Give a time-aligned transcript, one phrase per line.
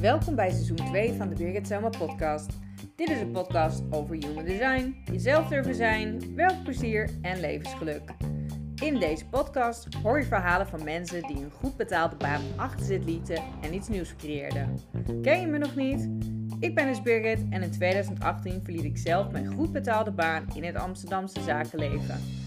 [0.00, 2.50] Welkom bij seizoen 2 van de Birgit Selma podcast.
[2.94, 8.02] Dit is een podcast over human design, jezelf durven zijn, werkplezier en levensgeluk.
[8.82, 13.04] In deze podcast hoor je verhalen van mensen die een goed betaalde baan achter zich
[13.04, 14.78] lieten en iets nieuws creëerden.
[15.22, 16.08] Ken je me nog niet?
[16.60, 20.64] Ik ben dus Birgit en in 2018 verliet ik zelf mijn goed betaalde baan in
[20.64, 22.45] het Amsterdamse zakenleven.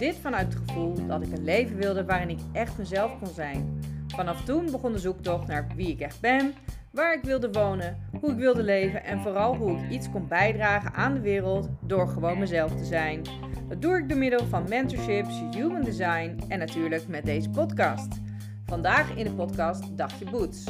[0.00, 3.80] Dit vanuit het gevoel dat ik een leven wilde waarin ik echt mezelf kon zijn.
[4.08, 6.54] Vanaf toen begon de zoektocht naar wie ik echt ben,
[6.90, 10.92] waar ik wilde wonen, hoe ik wilde leven en vooral hoe ik iets kon bijdragen
[10.92, 13.22] aan de wereld door gewoon mezelf te zijn.
[13.68, 18.20] Dat doe ik door middel van mentorships, human design en natuurlijk met deze podcast.
[18.66, 20.64] Vandaag in de podcast Dagje Boots.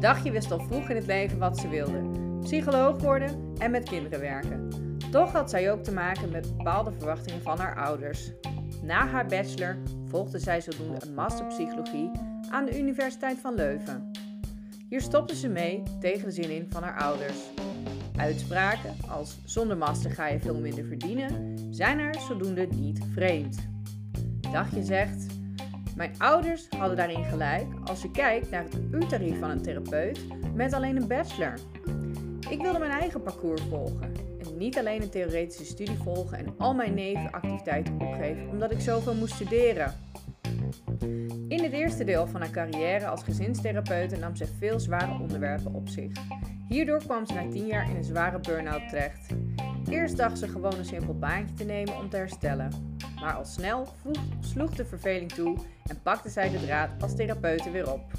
[0.00, 2.00] Dagje wist al vroeg in het leven wat ze wilde:
[2.42, 4.73] psycholoog worden en met kinderen werken.
[5.14, 8.30] Toch had zij ook te maken met bepaalde verwachtingen van haar ouders.
[8.82, 12.10] Na haar bachelor volgde zij zodoende een master psychologie
[12.50, 14.10] aan de Universiteit van Leuven.
[14.88, 17.36] Hier stopte ze mee tegen de zin in van haar ouders.
[18.16, 23.68] Uitspraken als zonder master ga je veel minder verdienen zijn haar zodoende niet vreemd.
[24.52, 25.26] Dagje zegt:
[25.96, 30.20] Mijn ouders hadden daarin gelijk als je kijkt naar het uurtarief van een therapeut
[30.54, 31.54] met alleen een bachelor.
[32.48, 34.23] Ik wilde mijn eigen parcours volgen en
[34.64, 39.34] niet alleen een theoretische studie volgen en al mijn nevenactiviteiten opgeven omdat ik zoveel moest
[39.34, 39.94] studeren.
[41.48, 45.88] In het eerste deel van haar carrière als gezinstherapeute nam ze veel zware onderwerpen op
[45.88, 46.12] zich.
[46.68, 49.26] Hierdoor kwam ze na tien jaar in een zware burn-out terecht.
[49.88, 52.96] Eerst dacht ze gewoon een simpel baantje te nemen om te herstellen.
[53.20, 53.88] Maar al snel
[54.40, 58.12] sloeg de verveling toe en pakte zij de draad als therapeute weer op.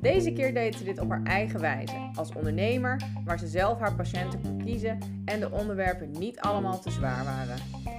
[0.00, 3.94] Deze keer deed ze dit op haar eigen wijze, als ondernemer, waar ze zelf haar
[3.94, 7.56] patiënten kon kiezen en de onderwerpen niet allemaal te zwaar waren.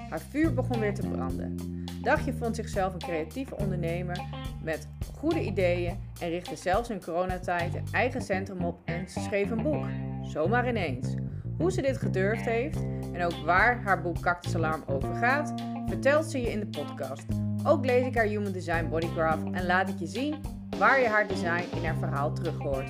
[0.10, 1.56] Haar vuur begon weer te branden.
[2.02, 4.22] Dagje vond zichzelf een creatieve ondernemer
[4.64, 9.64] met goede ideeën en richtte zelfs in coronatijd een eigen centrum op en schreef een
[9.64, 9.86] boek.
[10.22, 11.16] Zomaar ineens.
[11.58, 15.54] Hoe ze dit gedurfd heeft en ook waar haar boek Cactus Alarm over gaat,
[15.88, 17.51] vertelt ze je in de podcast.
[17.64, 20.36] Ook lees ik haar Human Design Bodygraph en laat ik je zien
[20.78, 22.90] waar je haar design in haar verhaal terug hoort.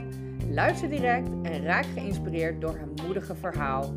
[0.50, 3.94] Luister direct en raak geïnspireerd door haar moedige verhaal.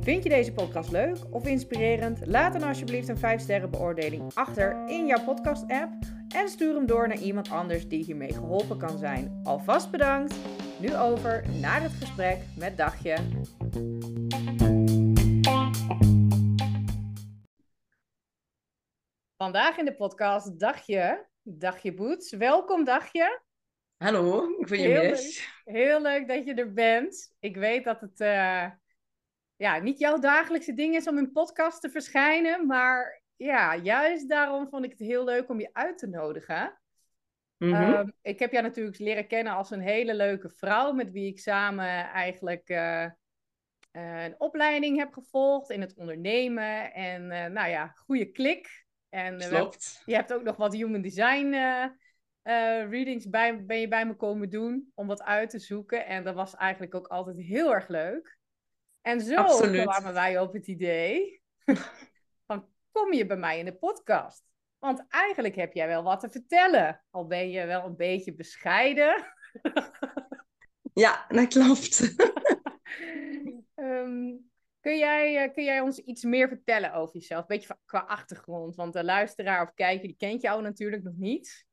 [0.00, 2.26] Vind je deze podcast leuk of inspirerend?
[2.26, 5.92] Laat dan alsjeblieft een 5 sterren beoordeling achter in jouw podcast app
[6.28, 9.40] en stuur hem door naar iemand anders die hiermee geholpen kan zijn.
[9.42, 10.34] Alvast bedankt.
[10.78, 13.16] Nu over naar het gesprek met Dagje.
[19.42, 22.32] Vandaag in de podcast Dagje, Dagje Boets.
[22.32, 23.42] Welkom Dagje.
[23.96, 25.22] Hallo, ik ben je heel mis.
[25.64, 27.34] Leuk, heel leuk dat je er bent.
[27.38, 28.70] Ik weet dat het uh,
[29.56, 34.68] ja, niet jouw dagelijkse ding is om in podcast te verschijnen, maar ja, juist daarom
[34.68, 36.80] vond ik het heel leuk om je uit te nodigen.
[37.56, 38.12] Mm -hmm.
[38.22, 42.10] ik heb jou natuurlijk leren kennen als een hele leuke vrouw met wie ik samen
[42.12, 43.06] eigenlijk uh,
[43.92, 46.92] uh, een opleiding heb gevolgd in het ondernemen.
[46.92, 48.88] En uh, nou ja, goede klik.
[49.10, 50.02] En Klopt.
[50.04, 51.54] je hebt ook nog wat human design
[52.90, 56.06] readings bij, ben je bij me komen doen om wat uit te zoeken.
[56.06, 58.38] En dat was eigenlijk ook altijd heel erg leuk.
[59.02, 59.82] En zo Absoluut.
[59.82, 61.42] kwamen wij op het idee
[62.46, 64.44] van kom je bij mij in de podcast?
[64.78, 67.04] Want eigenlijk heb jij wel wat te vertellen.
[67.10, 69.24] Al ben je wel een beetje bescheiden.
[70.92, 72.14] Ja, dat klopt.
[73.74, 74.49] um,
[74.80, 77.40] kun, jij, kun jij ons iets meer vertellen over jezelf?
[77.40, 78.76] Een beetje qua achtergrond.
[78.76, 81.68] Want de luisteraar of kijker, die kent jou natuurlijk nog niet.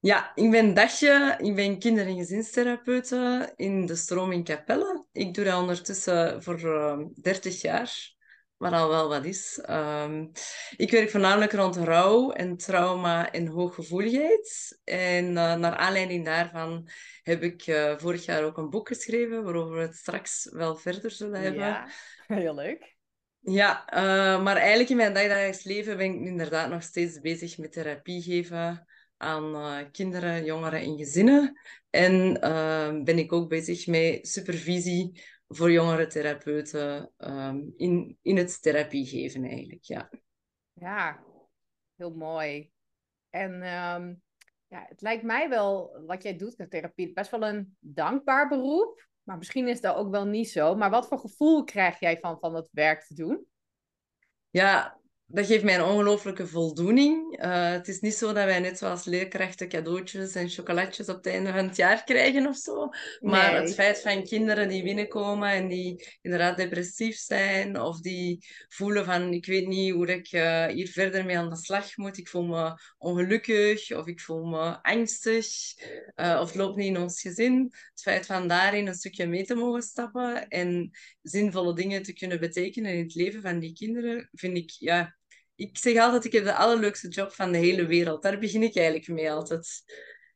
[0.00, 1.36] Ja, ik ben Dagje.
[1.38, 5.04] Ik ben kinder- en gezinstherapeute in de stroom in Capelle.
[5.12, 8.16] Ik doe dat ondertussen voor uh, 30 jaar
[8.58, 9.62] wat al wel wat is.
[9.70, 10.30] Um,
[10.76, 14.78] ik werk voornamelijk rond rouw en trauma en hooggevoeligheid.
[14.84, 16.88] En uh, naar aanleiding daarvan
[17.22, 21.10] heb ik uh, vorig jaar ook een boek geschreven, waarover we het straks wel verder
[21.10, 21.60] zullen hebben.
[21.60, 21.88] Ja,
[22.26, 22.96] heel leuk.
[23.40, 27.72] Ja, uh, maar eigenlijk in mijn dagelijks leven ben ik inderdaad nog steeds bezig met
[27.72, 28.86] therapie geven
[29.16, 31.60] aan kinderen, jongeren en gezinnen.
[31.90, 32.32] En
[33.04, 39.44] ben ik ook bezig met supervisie voor jongere therapeuten um, in, in het therapie geven
[39.44, 40.10] eigenlijk, ja.
[40.72, 41.24] Ja,
[41.96, 42.70] heel mooi.
[43.30, 44.22] En um,
[44.66, 49.06] ja, het lijkt mij wel, wat jij doet met therapie, best wel een dankbaar beroep.
[49.22, 50.74] Maar misschien is dat ook wel niet zo.
[50.74, 53.46] Maar wat voor gevoel krijg jij van, van het werk te doen?
[54.50, 54.97] Ja,
[55.30, 57.36] dat geeft mij een ongelooflijke voldoening.
[57.36, 61.26] Eh, het is niet zo dat wij net zoals leerkrachten cadeautjes en chocolatjes op het
[61.26, 62.88] einde van het jaar krijgen of zo.
[63.20, 69.04] Maar het feit van kinderen die binnenkomen en die inderdaad depressief zijn of die voelen
[69.04, 72.18] van ik weet niet hoe ik uh, hier verder mee aan de slag moet.
[72.18, 75.46] Ik voel me ongelukkig of ik voel me angstig
[76.16, 77.68] uh, of het loopt niet in ons gezin.
[77.90, 80.90] Het feit van daarin een stukje mee te mogen stappen en
[81.22, 85.17] zinvolle dingen te kunnen betekenen in het leven van die kinderen, vind ik ja,
[85.58, 88.22] ik zeg altijd, ik heb de allerleukste job van de hele wereld.
[88.22, 89.82] Daar begin ik eigenlijk mee altijd.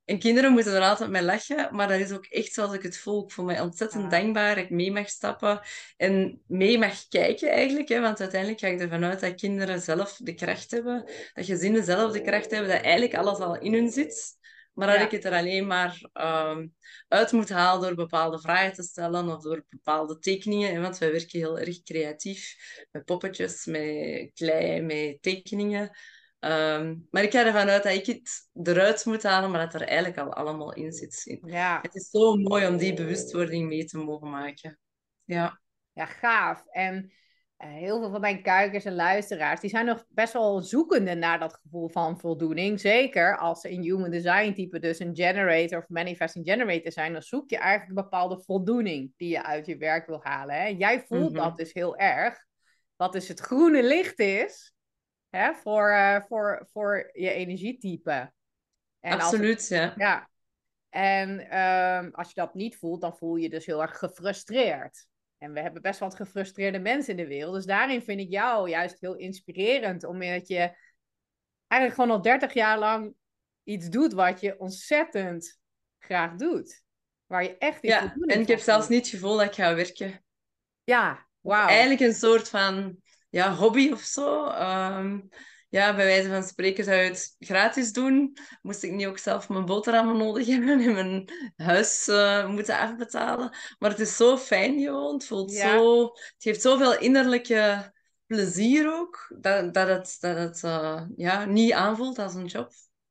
[0.05, 2.99] En kinderen moeten er altijd mee lachen, maar dat is ook echt zoals ik het
[2.99, 3.25] voel.
[3.25, 5.61] Ik voel me ontzettend dankbaar dat ik mee mag stappen
[5.97, 7.89] en mee mag kijken eigenlijk.
[7.89, 11.05] Hè, want uiteindelijk ga ik ervan uit dat kinderen zelf de kracht hebben,
[11.35, 14.41] dat gezinnen zelf de kracht hebben, dat eigenlijk alles al in hun zit.
[14.73, 16.67] Maar dat ik het er alleen maar ehm,
[17.09, 20.83] uit moet halen door bepaalde vragen te stellen of door bepaalde tekeningen.
[20.83, 22.57] Want wij werken heel erg creatief
[22.91, 25.91] met poppetjes, met klei, met tekeningen.
[26.39, 29.89] Ehm, maar ik ga ervan uit dat ik het eruit moet halen, maar dat er
[29.89, 31.39] eigenlijk al allemaal in zit.
[31.45, 31.79] Ja.
[31.83, 34.79] Het is zo mooi om die bewustwording mee te mogen maken.
[35.25, 35.61] Ja,
[35.93, 36.65] ja gaaf.
[36.67, 37.13] En
[37.67, 41.55] heel veel van mijn kijkers en luisteraars, die zijn nog best wel zoekende naar dat
[41.63, 42.81] gevoel van voldoening.
[42.81, 47.23] Zeker als ze in human design type dus een generator of manifesting generator zijn, dan
[47.23, 50.55] zoek je eigenlijk een bepaalde voldoening die je uit je werk wil halen.
[50.55, 50.67] Hè?
[50.67, 51.43] Jij voelt mhm.
[51.43, 52.47] dat dus heel erg.
[52.97, 54.75] Wat dus het groene licht is
[55.31, 58.33] hè, voor, uh, voor, voor je energietype.
[59.01, 59.95] En Absoluut, ja.
[59.97, 60.31] Ja.
[60.89, 65.07] En um, als je dat niet voelt, dan voel je dus heel erg gefrustreerd.
[65.43, 67.55] En we hebben best wat gefrustreerde mensen in de wereld.
[67.55, 70.05] Dus daarin vind ik jou juist heel inspirerend.
[70.05, 70.77] Omdat je
[71.67, 73.15] eigenlijk gewoon al 30 jaar lang
[73.63, 75.61] iets doet wat je ontzettend
[75.99, 76.83] graag doet.
[77.27, 79.75] Waar je echt iets Ja, en ik heb zelfs niet het gevoel dat ik ga
[79.75, 80.25] werken.
[80.85, 81.69] Ja, wauw.
[81.69, 82.97] Eigenlijk een soort van
[83.29, 84.47] ja, hobby of zo.
[84.47, 85.21] Ehm,
[85.73, 88.37] ja, bij wijze van spreken zou je het gratis doen.
[88.63, 93.57] Moest ik niet ook zelf mijn boterhammen nodig hebben en mijn huis uh, moeten afbetalen.
[93.79, 95.15] Maar het is zo fijn gewoon.
[95.15, 97.93] Het, voelt zo, het geeft zoveel innerlijke
[98.27, 102.71] plezier ook, dat, dat het, dat het uh, ja, niet aanvoelt als een job.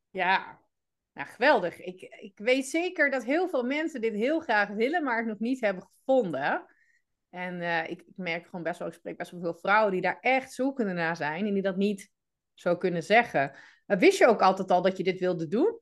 [0.09, 0.59] Ja,
[1.13, 1.79] nou, geweldig.
[1.79, 5.39] Ik, ik weet zeker dat heel veel mensen dit heel graag willen, maar het nog
[5.39, 6.65] niet hebben gevonden.
[7.29, 10.01] En uh, ik, ik, merk gewoon best wel, ik spreek best wel veel vrouwen die
[10.01, 12.11] daar echt zoekende naar zijn en die dat niet
[12.53, 13.55] zou kunnen zeggen.
[13.85, 15.79] Wist je ook altijd al dat je dit wilde doen?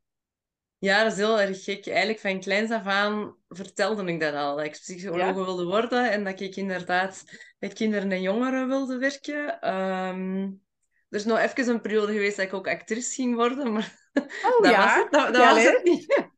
[0.78, 1.88] Ja, dat is heel erg gek.
[1.88, 4.56] Eigenlijk van kleins af aan vertelde ik dat al.
[4.56, 7.24] Dat ik psycholoog wilde worden en dat ik inderdaad
[7.60, 9.70] met kinderen en jongeren wilde werken.
[9.76, 10.62] Um,
[11.10, 14.10] er is nog even een periode geweest dat ik ook actrice ging worden, maar
[14.44, 14.86] oh, dat, ja?
[14.86, 16.30] was, het, dat, was het niet.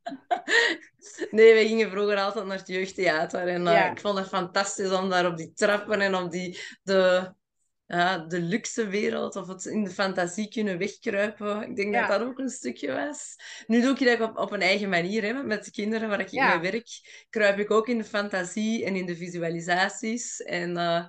[1.31, 5.10] nee, wij gingen vroeger altijd naar het jeugdtheater en uh, ik vond het fantastisch om
[5.10, 7.33] daar op die trappen en op die, de
[7.92, 11.62] ja, de luxe wereld of het in de fantasie kunnen wegkruipen.
[11.62, 13.36] Ik denk dat dat ook een stukje was.
[13.68, 15.24] Nu doe ik dat op, op een eigen manier.
[15.24, 16.88] Hè, met de kinderen waar ik mee werk,
[17.30, 20.42] kruip ik ook in de fantasie en in de visualisaties.
[20.42, 21.06] En uh,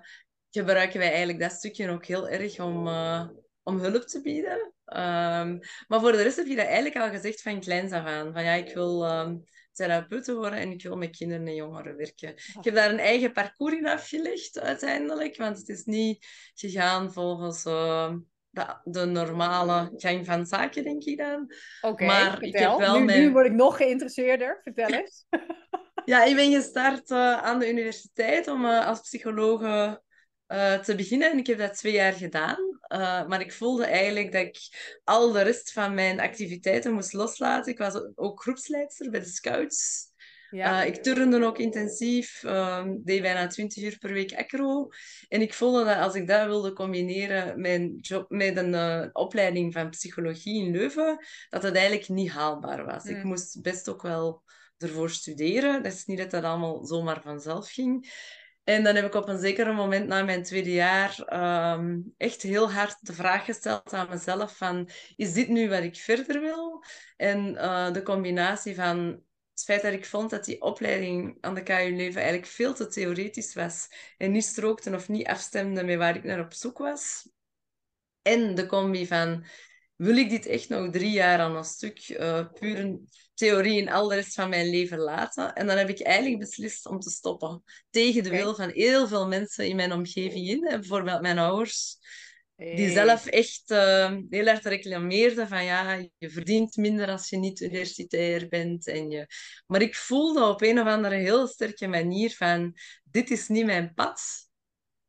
[0.51, 3.29] gebruiken wij eigenlijk dat stukje ook heel erg om, uh,
[3.63, 4.73] om hulp te bieden.
[4.87, 5.59] Um,
[5.89, 8.33] maar voor de rest heb je dat eigenlijk al gezegd van kleins af aan.
[8.33, 9.21] Van ja, ik wil...
[9.21, 12.29] Um, therapeuten worden en ik wil met kinderen en jongeren werken.
[12.35, 17.65] Ik heb daar een eigen parcours in afgelegd uiteindelijk, want het is niet gegaan volgens
[17.65, 18.15] uh,
[18.51, 21.53] de, de, normale gang van zaken, denk ik dan.
[21.81, 23.21] Oké, maar ik heb wel nu, mijn...
[23.21, 24.61] nu word ik nog geïnteresseerder.
[24.63, 25.25] Vertel eens.
[26.05, 31.31] ja, ik ben gestart uh, aan de universiteit om uh, als psycholoog uh, te beginnen.
[31.31, 32.72] En ik heb dat twee jaar gedaan.
[32.93, 34.59] Uh, maar ik voelde eigenlijk dat ik
[35.05, 37.73] al de rest van mijn activiteiten moest loslaten.
[37.73, 40.11] Ik was ook groepsleidster bij de Scouts.
[40.51, 40.83] Ja.
[40.83, 44.89] Uh, ik turnde ook intensief, uh, deed bijna 20 uur per week acro.
[45.29, 49.73] En ik voelde dat als ik dat wilde combineren met, job, met een uh, opleiding
[49.73, 53.05] van psychologie in Leuven, dat het eigenlijk niet haalbaar was.
[53.05, 53.27] Ik mm.
[53.27, 54.43] moest best ook wel
[54.79, 55.83] ervoor studeren.
[55.83, 58.11] Dat is niet dat dat allemaal zomaar vanzelf ging.
[58.65, 62.73] En dan heb ik op een zeker moment na mijn tweede jaar ehm, echt heel
[62.73, 66.85] hard de vraag gesteld aan mezelf van, is dit nu wat ik verder wil?
[67.17, 71.63] En uh, de combinatie van het feit dat ik vond dat die opleiding aan de
[71.63, 73.89] KU Leuven eigenlijk veel te theoretisch was
[74.19, 77.29] en niet strookte of niet afstemde met waar ik naar op zoek was.
[78.23, 79.45] En de combi van,
[79.97, 82.99] wil ik dit echt nog drie jaar aan een stuk uh, puur
[83.35, 85.53] theorie en al de rest van mijn leven laten.
[85.53, 87.63] En dan heb ik eigenlijk beslist om te stoppen.
[87.91, 90.61] Tegen de wil van heel veel mensen in mijn omgeving in.
[90.61, 91.97] Bijvoorbeeld mijn ouders.
[92.57, 97.61] Die zelf echt uh, heel erg reclameerden van ja, je verdient minder als je niet
[97.61, 98.87] universitair bent.
[98.87, 99.27] En je...
[99.67, 103.95] Maar ik voelde op een of andere heel sterke manier van dit is niet mijn
[103.95, 104.51] pad.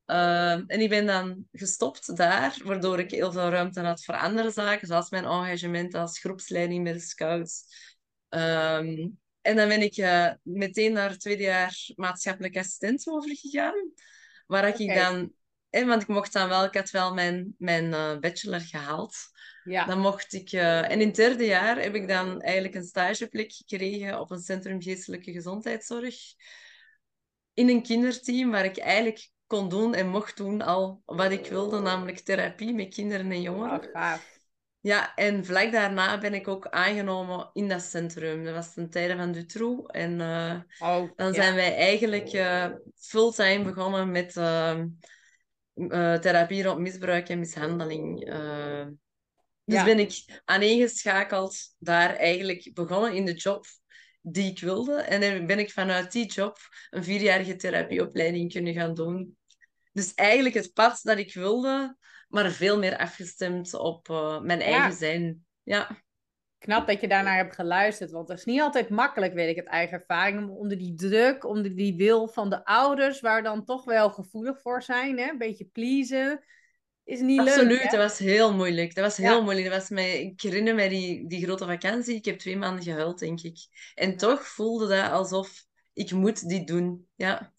[0.05, 4.51] Ehm, en ik ben dan gestopt daar, waardoor ik heel veel ruimte had voor andere
[4.51, 7.65] zaken, zoals mijn engagement als groepsleiding bij de Scouts.
[8.29, 9.07] Ehm,
[9.41, 13.91] en dan ben ik uh, meteen naar het tweede jaar maatschappelijk assistent overgegaan,
[14.47, 15.33] waar ik dan...
[15.69, 19.15] En want ik mocht dan wel, ik had wel mijn, mijn eh, bachelor gehaald.
[19.63, 20.51] Ja, Dan mocht ik...
[20.51, 24.41] eh, en in het derde jaar heb ik dan eigenlijk een stageplek gekregen op een
[24.41, 26.15] centrum geestelijke gezondheidszorg.
[27.53, 31.79] In een kinderteam waar ik eigenlijk kon doen en mocht doen al wat ik wilde,
[31.79, 33.89] namelijk therapie met kinderen en jongeren.
[34.79, 38.43] Ja, en vlak daarna ben ik ook aangenomen in dat centrum.
[38.43, 39.91] Dat was ten tijde van Dutroux.
[39.91, 41.33] En eh, Oh, dan ja.
[41.33, 44.79] zijn wij eigenlijk eh, fulltime begonnen met eh,
[45.73, 48.19] eh, therapie rond misbruik en mishandeling.
[49.65, 49.83] Dus Ja.
[49.85, 53.65] ben ik aaneengeschakeld daar eigenlijk begonnen in de job
[54.21, 54.95] die ik wilde.
[54.95, 56.57] En dan ben ik vanuit die job
[56.89, 59.37] een vierjarige therapieopleiding kunnen gaan doen.
[59.93, 61.97] Dus eigenlijk het pad dat ik wilde,
[62.27, 64.65] maar veel meer afgestemd op eh, mijn Ja.
[64.65, 65.45] eigen zijn.
[65.63, 66.01] Ja,
[66.57, 69.67] Knap dat je daarnaar hebt geluisterd, want het is niet altijd makkelijk, weet ik uit
[69.67, 73.83] eigen ervaring, om onder die druk, onder die wil van de ouders, waar dan toch
[73.85, 75.29] wel gevoelig voor zijn, hè?
[75.29, 76.43] een beetje pleasen,
[77.03, 77.67] is niet absoluut.
[77.67, 77.81] leuk.
[77.81, 77.97] hè?
[77.97, 78.95] dat was heel moeilijk.
[78.95, 79.29] Dat was Ja.
[79.31, 79.69] heel moeilijk.
[79.69, 82.15] Dat was mij, ik herinner me die, die grote vakantie.
[82.15, 83.57] Ik heb twee maanden gehuild, denk ik.
[83.95, 87.07] En toch voelde dat alsof ik moet dit doen.
[87.15, 87.52] Ja,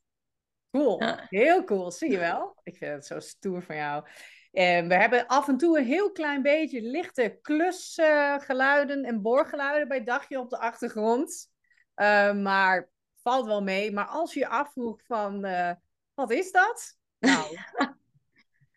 [0.74, 1.26] Cool, ja.
[1.28, 2.56] heel cool, zie je wel?
[2.62, 4.04] Ik vind het zo stoer van jou.
[4.52, 10.04] En we hebben af en toe een heel klein beetje lichte klusgeluiden en boorgeluiden bij
[10.04, 11.50] Dagje op de achtergrond.
[11.94, 12.88] Eh, maar
[13.22, 13.92] valt wel mee.
[13.92, 15.70] Maar als je je afvroeg van, eh,
[16.14, 16.96] wat is dat?
[17.18, 17.56] Nou,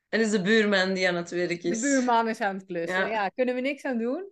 [0.10, 1.82] En is de buurman die aan het werk de is.
[1.82, 2.98] buurman is aan het klussen.
[3.00, 3.08] Ja.
[3.08, 4.32] Ja, kunnen we niks aan doen.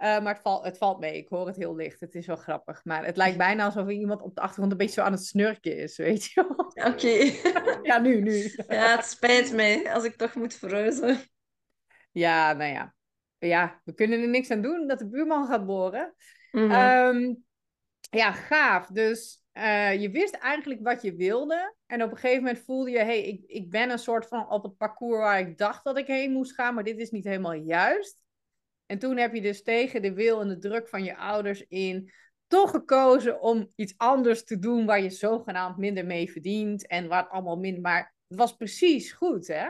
[0.00, 1.16] Eh, maar het valt, het valt mee.
[1.16, 2.00] Ik hoor het heel licht.
[2.00, 2.84] Het is wel grappig.
[2.84, 5.76] Maar het lijkt bijna alsof iemand op de achtergrond een beetje zo aan het snurken
[5.76, 6.72] is, weet je wel?
[6.92, 7.08] Oké.
[7.90, 8.54] Ja, nu, nu.
[8.68, 11.18] Ja, het spijt mij als ik toch moet verhuizen.
[12.12, 12.94] Ja, nou ja.
[13.38, 16.14] Ja, we kunnen er niks aan doen dat de buurman gaat boren.
[16.50, 16.70] Mhm.
[16.70, 17.34] Ehm,
[18.10, 18.86] ja, gaaf.
[18.86, 21.74] Dus eh, je wist eigenlijk wat je wilde.
[21.86, 24.50] En op een gegeven moment voelde je, hé, hey, ik, ik ben een soort van
[24.50, 27.24] op het parcours waar ik dacht dat ik heen moest gaan, maar dit is niet
[27.24, 28.18] helemaal juist.
[28.90, 32.12] En toen heb je dus tegen de wil en de druk van je ouders in
[32.46, 37.22] toch gekozen om iets anders te doen waar je zogenaamd minder mee verdient en waar
[37.22, 39.68] het allemaal minder, maar het was precies goed, hè?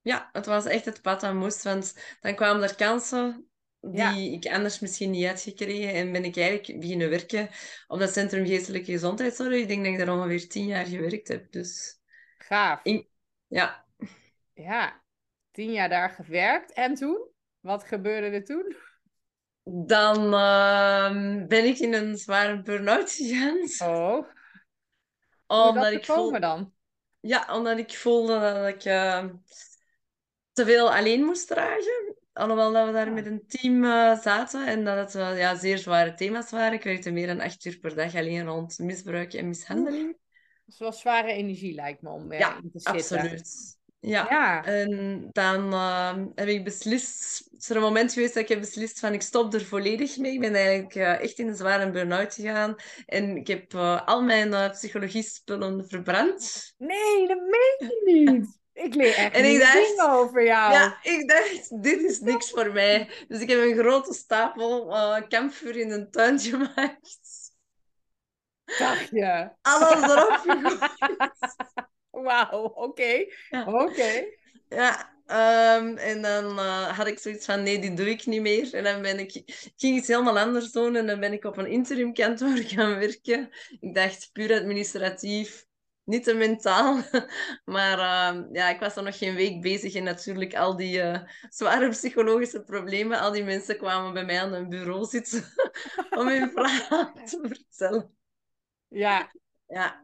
[0.00, 3.48] Ja, het was echt het pad dat moest, want dan kwamen er kansen
[3.80, 4.12] die Ja.
[4.36, 5.94] ik anders misschien niet had gekregen.
[5.94, 7.48] En ben ik eigenlijk beginnen werken
[7.86, 9.54] op dat Centrum Geestelijke Gezondheidszorg.
[9.54, 11.52] Ik denk dat ik daar ongeveer tien jaar gewerkt heb.
[11.52, 12.00] Dus
[12.38, 12.80] Gaaf.
[12.82, 13.08] in-
[13.46, 13.86] ja,
[14.54, 15.02] Ja,
[15.50, 16.72] tien jaar daar gewerkt.
[16.72, 17.32] En toen?
[17.64, 18.76] Wat gebeurde er toen?
[19.64, 23.90] dan ehm, ben ik in een zware burn-out gegaan.
[23.90, 24.26] Oh,
[25.46, 26.40] Omdat dat ik, gekomen voel...
[26.40, 26.72] dan?
[27.20, 29.34] ja, omdat ik voelde dat ik ehm,
[30.52, 32.16] te veel alleen moest dragen.
[32.32, 36.14] Alhoewel dat we daar met een team eh, zaten en dat het ja, zeer zware
[36.14, 36.72] thema's waren.
[36.72, 40.16] Ik werkte meer dan acht uur per dag alleen rond misbruik en mishandeling.
[40.64, 43.18] Dat is wel zware energie, lijkt me, om eh, Ja, in te zitten.
[43.18, 43.82] Absoluut.
[44.06, 44.26] Ja.
[44.30, 48.60] Ja, En dan ehm, heb ik beslist, is er een moment geweest dat ik heb
[48.60, 50.32] beslist van ik stop er volledig mee.
[50.32, 52.74] Ik ben eigenlijk eh, echt in een zware burn-out gegaan.
[53.06, 56.72] En ik heb eh, al mijn eh, psychologie-spullen verbrand.
[56.78, 58.58] nee, dat meen je niet.
[58.72, 60.72] Ik leer echt En ik dacht- over jou.
[60.72, 63.10] Ja, ik dacht, dit is niks voor mij.
[63.28, 64.86] Dus ik heb een grote stapel
[65.28, 67.18] kampvuur in een tuin gemaakt.
[68.78, 69.50] Dacht je?
[69.62, 71.92] Alles erop gegooid.
[72.22, 73.26] Wauw, oké.
[73.48, 73.64] Ja.
[73.66, 74.24] Oké.
[74.68, 78.74] Ja, ehm, en dan eh, had ik zoiets van, nee, dit doe ik niet meer.
[78.74, 81.56] En dan ben ik, ik ging iets helemaal anders doen en dan ben ik op
[81.56, 83.48] een interimkantoor gaan werken.
[83.80, 85.66] Ik dacht, puur administratief,
[86.04, 87.02] niet te mentaal.
[87.64, 91.22] Maar ehm, ja, ik was dan nog geen week bezig en natuurlijk al die eh,
[91.48, 95.44] zware psychologische problemen, al die mensen kwamen bij mij aan een bureau zitten
[96.18, 98.16] om hun verhaal te vertellen.
[98.88, 99.30] Ja,
[99.66, 100.03] Ja.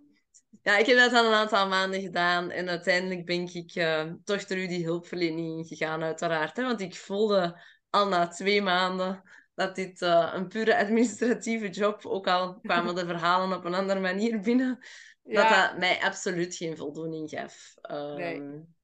[0.62, 4.45] Ja, ik heb dat dan een aantal maanden gedaan en uiteindelijk ben ik eh, toch
[4.45, 6.57] door die hulpverlening gegaan, uiteraard.
[6.57, 9.23] Hè, want ik voelde al na twee maanden
[9.55, 14.00] dat dit eh, een pure administratieve job, ook al kwamen de verhalen op een andere
[14.00, 14.79] manier binnen,
[15.23, 15.67] dat ja.
[15.67, 17.75] dat mij absoluut geen voldoening gaf.
[17.81, 18.79] Ehm, Nee.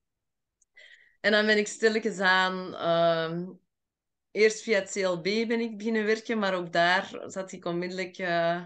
[1.20, 2.74] En dan ben ik stilletjes aan...
[2.74, 3.44] ehm,
[4.30, 8.62] eerst via het CLB ben ik beginnen werken, maar ook daar zat ik onmiddellijk eh,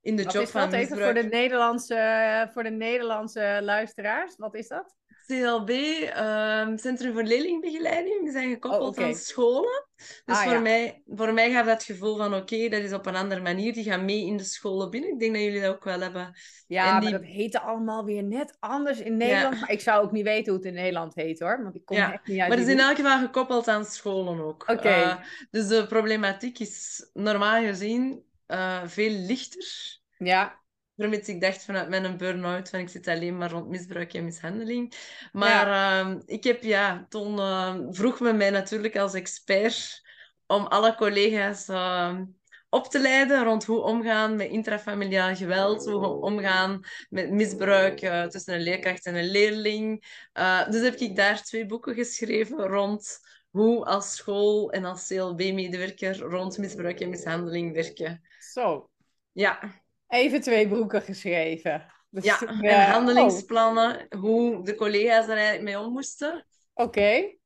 [0.00, 4.36] in de Wat job is van dat even voor de, Nederlandse, voor de Nederlandse luisteraars?
[4.36, 4.96] Wat is dat?
[5.26, 9.86] CLB, ehm, Centrum voor Leerlingbegeleiding, die zijn gekoppeld Oh, aan scholen.
[9.96, 10.60] Dus Ah, voor, ja.
[10.60, 13.72] mij, voor mij gaf dat gevoel van oké, dat is op een andere manier.
[13.72, 15.10] Die gaan mee in de scholen binnen.
[15.12, 16.32] Ik denk dat jullie dat ook wel hebben.
[16.66, 19.60] Ja, En maar die- dat heette allemaal weer net anders in Nederland.
[19.60, 21.62] Maar ik zou ook niet weten hoe het in Nederland heet hoor.
[21.62, 23.68] Want ik kom Ja, echt niet uit Maar die het is in elk geval gekoppeld
[23.68, 24.64] aan scholen ook.
[24.68, 24.88] Oké.
[24.88, 25.16] Eh,
[25.50, 29.98] dus de problematiek is normaal gezien eh, veel lichter.
[30.18, 30.60] Ja,
[30.98, 34.94] Vermits ik dacht vanuit mijn burn-out van ik zit alleen maar rond misbruik en mishandeling.
[35.32, 40.02] Maar ehm, ik heb, ja, toen ehm, vroeg men mij natuurlijk als expert
[40.46, 42.24] om alle collega's ehm,
[42.68, 48.54] op te leiden rond hoe omgaan met intrafamiliaal geweld, hoe omgaan met misbruik eh, tussen
[48.54, 50.04] een leerkracht en een leerling.
[50.32, 53.18] Eh, dus heb ik daar twee boeken geschreven rond
[53.50, 58.22] hoe als school en als CLB-medewerker rond misbruik en mishandeling werken.
[58.52, 58.90] Zo.
[59.32, 59.60] Ja,
[60.08, 61.92] Even twee broeken geschreven.
[62.10, 66.46] Dus, Ja, eh, en oh, handelingsplannen, hoe de collega's er eigenlijk mee om moesten.
[66.74, 67.36] Oké,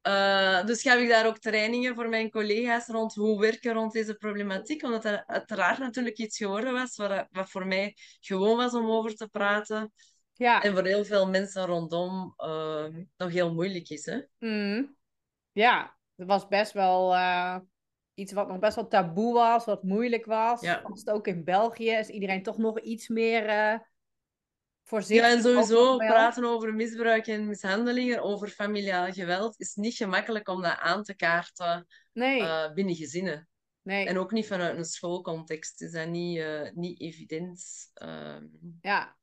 [0.00, 4.14] Eh, dus gaf ik daar ook trainingen voor mijn collega's rond hoe werken rond deze
[4.14, 4.82] problematiek.
[4.82, 9.14] Omdat dat uiteraard natuurlijk iets geworden was wat, wat voor mij gewoon was om over
[9.14, 9.92] te praten.
[10.32, 10.62] ja.
[10.62, 14.06] En voor heel veel mensen rondom eh, nog heel moeilijk is.
[14.06, 14.20] Hè?
[14.38, 14.96] Mm.
[15.52, 17.56] Ja, het was best wel eh,
[18.14, 20.60] iets wat nog best wel taboe was, wat moeilijk was.
[20.60, 20.80] Ja.
[20.82, 23.78] Vast ook in België is iedereen toch nog iets meer eh
[24.84, 25.28] voorzichtig.
[25.28, 30.62] Ja, en sowieso praten over misbruik en mishandelingen, over familiaal geweld, is niet gemakkelijk om
[30.62, 33.48] dat aan te kaarten Nee, eh, binnen gezinnen.
[33.82, 34.06] nee.
[34.06, 37.90] En ook niet vanuit een schoolcontext is dat niet, eh, niet evident.
[37.94, 38.44] Ehm.
[38.80, 39.16] Ja,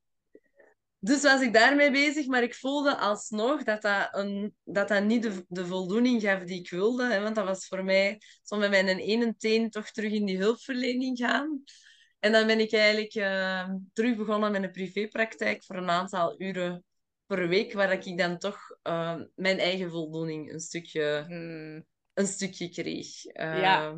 [1.03, 5.23] Dus was ik daarmee bezig, maar ik voelde alsnog dat dat, een, dat, dat niet
[5.23, 7.05] de, de voldoening gaf die ik wilde.
[7.05, 10.37] Hè, want dat was voor mij zo met mijn ene teen toch terug in die
[10.37, 11.63] hulpverlening gaan.
[12.19, 16.83] En dan ben ik eigenlijk eh, terug begonnen met een privépraktijk voor een aantal uren
[17.25, 22.69] per week, waar ik dan toch eh, mijn eigen voldoening een stukje, mm, een stukje
[22.69, 23.23] kreeg.
[23.33, 23.97] Ja.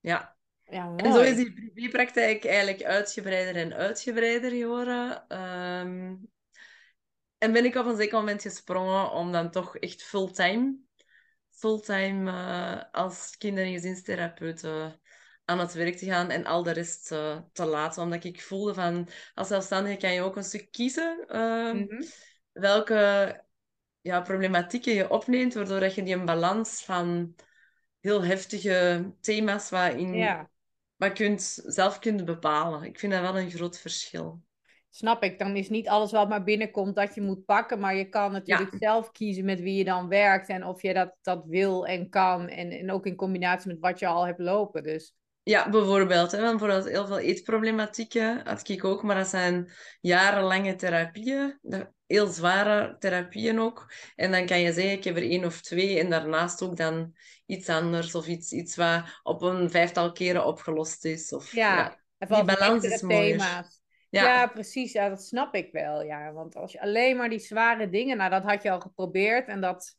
[0.00, 0.37] Ja.
[0.70, 5.28] Ja En zo is die privépraktijk eigenlijk uitgebreider en uitgebreider geworden.
[5.28, 6.14] Ehm,
[7.38, 10.76] en ben ik op een zeker moment gesprongen om dan toch echt fulltime,
[11.50, 14.64] fulltime eh, als kinder- en gezinstherapeut
[15.44, 18.02] aan het werk te gaan en al de rest eh, te laten.
[18.02, 22.02] Omdat ik voelde van, als zelfstandige kan je ook een stuk kiezen ehm, Mhm.
[22.52, 23.44] welke
[24.00, 27.34] ja, problematieken je opneemt, waardoor dat je die een balans van
[28.00, 30.50] heel heftige thema's waarin Ja,
[30.98, 32.82] maar kunt, zelf kunt bepalen.
[32.82, 34.42] Ik vind dat wel een groot verschil.
[34.90, 35.38] snap ik.
[35.38, 38.74] Dan is niet alles wat maar binnenkomt dat je moet pakken, maar je kan natuurlijk
[38.78, 42.48] zelf kiezen met wie je dan werkt en of je dat, dat wil en kan.
[42.48, 44.82] En, en ook in combinatie met wat je al hebt lopen.
[44.82, 45.14] Dus
[45.48, 46.30] Ja, bijvoorbeeld.
[46.30, 51.58] Hè, want bijvoorbeeld heel veel eetproblematieken had ik ook, maar dat zijn jarenlange therapieën.
[52.06, 53.92] Heel zware therapieën ook.
[54.16, 57.14] En dan kan je zeggen, ik heb er één of twee en daarnaast ook dan
[57.46, 61.32] iets anders of iets, iets wat op een vijftal keren opgelost is.
[61.32, 62.26] Of, ja, ja.
[62.26, 63.80] was balans is thema's.
[64.10, 64.22] Ja.
[64.22, 64.92] Ja, precies.
[64.92, 66.02] Ja, dat snap ik wel.
[66.02, 69.48] Ja, want als je alleen maar die zware dingen, nou, dat had je al geprobeerd
[69.48, 69.96] en dat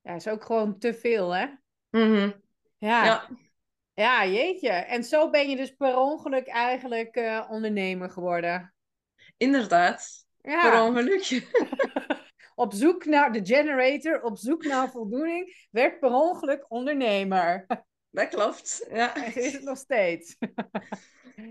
[0.00, 1.46] ja, is ook gewoon te veel, hè?
[1.90, 2.30] Mhm.
[2.78, 3.04] Ja.
[3.04, 3.28] ja.
[3.98, 4.68] Ja, jeetje.
[4.68, 8.74] En zo ben je dus per ongeluk eigenlijk eh, ondernemer geworden.
[9.36, 10.26] inderdaad.
[10.40, 11.48] Per Ja, ongeluk.
[12.54, 17.66] op zoek naar de generator, op zoek naar voldoening, werd per ongeluk ondernemer.
[18.10, 18.86] Dat klopt.
[18.90, 19.14] Ja.
[19.34, 20.36] Is het nog steeds.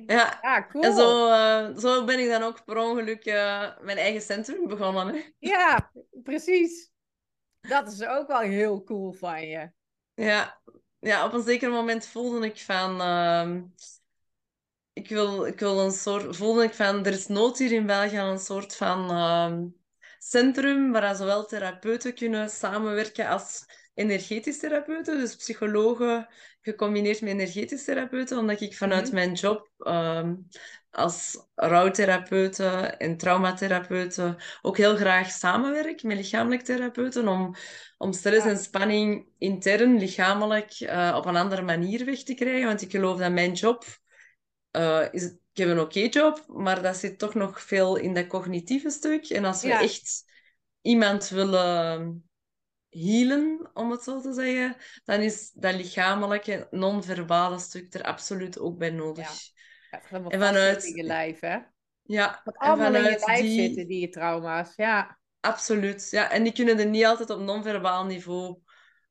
[0.06, 0.40] ja.
[0.42, 0.84] Ja, cool.
[0.84, 5.08] En zo, eh, zo ben ik dan ook per ongeluk eh, mijn eigen centrum begonnen.
[5.08, 5.22] Hè?
[5.40, 5.92] Ja,
[6.24, 6.92] precies.
[7.62, 9.72] Dat is ook wel heel cool van je.
[10.14, 10.62] Ja.
[11.00, 13.02] Ja, op een zeker moment voelde ik van...
[13.02, 13.62] ehm,
[14.94, 16.36] ik, wil, ik wil een soort...
[16.36, 17.06] Voelde ik van...
[17.06, 19.68] Er is nood hier in België aan een soort van ehm,
[20.20, 23.66] centrum waar zowel therapeuten kunnen samenwerken als
[23.98, 25.18] energetisch therapeuten.
[25.20, 26.28] Dus psychologen
[26.62, 28.38] gecombineerd met energetisch therapeuten.
[28.38, 29.14] Omdat ik vanuit Mhm.
[29.16, 30.36] mijn job ehm,
[30.92, 37.56] als rouwtherapeuten en traumatherapeuten ook heel graag samenwerk met lichamelijk therapeuten om,
[37.98, 38.50] om stress Ja.
[38.52, 42.68] en spanning intern, lichamelijk, eh, op een andere manier weg te krijgen.
[42.68, 43.86] Want ik geloof dat mijn job
[44.72, 45.24] eh, is...
[45.54, 49.26] Ik heb een oké job, maar dat zit toch nog veel in dat cognitieve stuk.
[49.30, 49.82] En als we Ja.
[49.82, 50.24] echt
[50.82, 52.27] iemand willen
[52.98, 58.78] healen, om het zo te zeggen, dan is dat lichamelijke, non-verbale stuk er absoluut ook
[58.78, 59.30] bij nodig.
[59.90, 61.58] Ja, En vanuit- in je lijf, hè?
[62.04, 64.74] Ja, Wat en allemaal in je lijf die- zitten, die trauma's.
[64.76, 66.08] Ja, Absoluut.
[66.12, 68.60] Ja, en die kunnen er niet altijd op non-verbaal niveau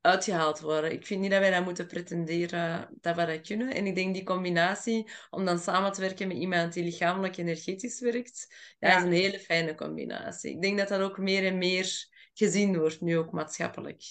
[0.01, 0.92] uitgehaald worden.
[0.92, 3.75] Ik vind niet dat wij dat moeten pretenderen dat we dat kunnen.
[3.75, 8.01] En ik denk die combinatie, om dan samen te werken met iemand die lichamelijk energetisch
[8.01, 8.96] werkt, ja, Ja.
[8.96, 10.51] is een hele fijne combinatie.
[10.51, 14.03] Ik denk dat dat ook meer en meer gezien wordt, nu ook maatschappelijk.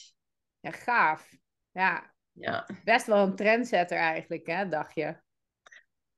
[0.60, 1.30] Ja, gaaf.
[1.72, 2.68] Ja, Ja.
[2.84, 5.16] best wel een trendsetter eigenlijk, hè, dacht je.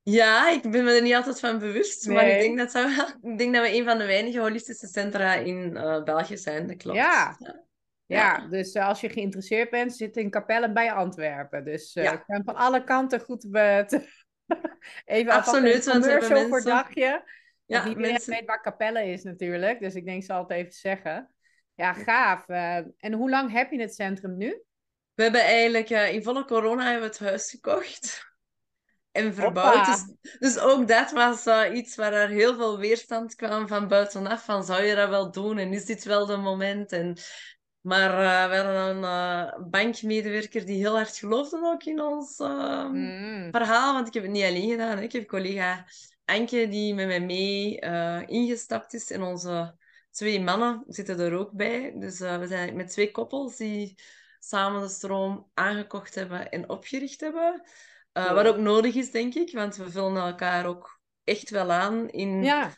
[0.01, 3.37] Ja, ik ben me er niet altijd van bewust, maar ik denk dat, wel, ik
[3.37, 6.97] denk dat we een van de weinige holistische centra in eh, België zijn, dat klopt.
[6.97, 7.35] Ja.
[7.39, 7.65] ja.
[8.05, 11.65] Ja, dus eh, als je geïnteresseerd bent, zit in Capelle bij Antwerpen.
[11.65, 12.11] Dus eh Ja.
[12.13, 14.07] ik ben van alle kanten goed te...
[15.05, 17.23] Even Absoluut, een want we hebben voor dagje.
[17.65, 20.73] Ja, niet mensen- weet waar Capelle is natuurlijk, dus ik denk, ik zal het even
[20.73, 21.29] zeggen.
[21.77, 22.47] Ja, gaaf.
[22.47, 24.61] eh, en hoe lang heb je het centrum nu?
[25.13, 28.25] We hebben eigenlijk eh, in volle corona hebben we het huis gekocht
[29.11, 29.85] en verbouwd.
[29.85, 34.45] Dus, dus ook dat was eh, iets waar er heel veel weerstand kwam van buitenaf.
[34.45, 36.91] Van zou je dat wel doen en is dit wel de moment?
[36.91, 37.17] En,
[37.81, 38.17] maar
[38.49, 43.93] we hadden een bankmedewerker die heel hard geloofde ook in ons eh, Mm, verhaal.
[43.93, 44.97] Want ik heb het niet alleen gedaan.
[44.97, 45.03] hè.
[45.03, 45.85] Ik heb collega
[46.25, 47.79] Anke die met mij mee
[48.27, 49.11] ingestapt is.
[49.11, 49.75] En onze
[50.17, 51.93] twee mannen zitten er ook bij.
[51.95, 53.99] Dus eh, we zijn met twee koppels die
[54.39, 57.63] samen de stroom aangekocht hebben en opgericht hebben.
[58.11, 58.33] Eh.
[58.33, 59.53] Wat ook nodig is, denk ik.
[59.53, 62.09] Want we vullen elkaar ook echt wel aan.
[62.09, 62.73] In, ja,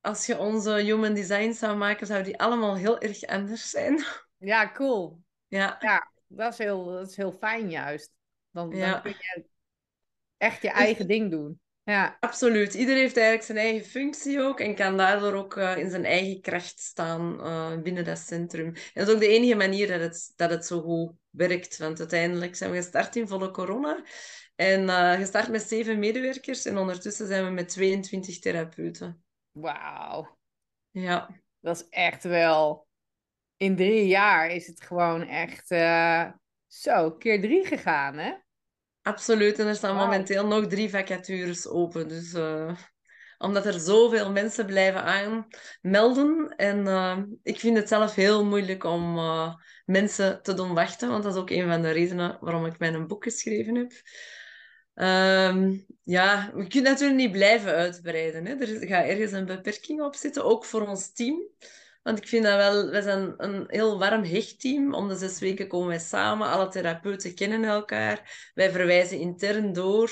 [0.00, 4.04] Als je onze human design zou maken, zou die allemaal heel erg anders zijn.
[4.52, 5.22] ja, cool.
[5.46, 5.76] ja.
[5.80, 8.10] Ja, dat is heel, dat is heel fijn juist.
[8.50, 9.46] Dan, dan kun je
[10.36, 11.60] echt je eigen ding doen.
[11.86, 12.74] Ja, Absoluut.
[12.74, 16.40] Ieder heeft eigenlijk zijn eigen functie ook en kan daardoor ook eh, in zijn eigen
[16.40, 18.66] kracht staan eh, binnen dat centrum.
[18.66, 21.78] En dat is ook de enige manier dat het, dat het zo goed werkt.
[21.78, 24.04] Want uiteindelijk zijn we gestart in volle corona
[24.54, 29.24] en eh, gestart met zeven medewerkers en ondertussen zijn we met 22 therapeuten.
[29.50, 30.38] wauw.
[30.90, 31.28] Ja,
[31.60, 32.86] Dat is echt wel.
[33.56, 35.66] In drie jaar is het gewoon echt
[36.66, 38.32] zo, keer drie gegaan, hè?
[39.06, 39.58] Absoluut.
[39.58, 42.08] En er staan momenteel nog drie vacatures open.
[42.08, 42.76] Dus eh,
[43.38, 46.54] omdat er zoveel mensen blijven aanmelden.
[46.56, 51.08] En eh, ik vind het zelf heel moeilijk om eh, mensen te doen wachten.
[51.08, 53.92] Want dat is ook een van de redenen waarom ik mijn boek geschreven heb.
[54.94, 58.46] Ehm, ja, we kunnen natuurlijk niet blijven uitbreiden.
[58.46, 58.54] Hè.
[58.54, 61.42] Er gaat ergens een beperking op zitten, ook voor ons team.
[62.06, 64.94] Want ik vind dat wel, wij zijn een heel warm hechtteam.
[64.94, 66.48] Om de zes weken komen wij samen.
[66.48, 68.50] Alle therapeuten kennen elkaar.
[68.54, 70.10] Wij verwijzen intern door.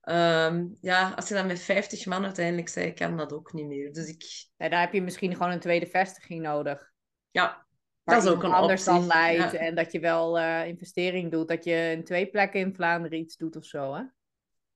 [0.00, 3.92] Ehm, ja, als je dan met 50 man uiteindelijk zei, kan dat ook niet meer.
[3.92, 4.22] Dus ik,
[4.56, 6.92] Ja, daar heb je misschien gewoon een tweede vestiging nodig.
[7.30, 7.66] ja,
[8.02, 9.00] Waar dat is ook een anders optie.
[9.00, 9.52] dan leidt.
[9.52, 9.58] Ja.
[9.58, 11.48] En dat je wel eh, investering doet.
[11.48, 14.02] Dat je in twee plekken in Vlaanderen iets doet of zo, hè?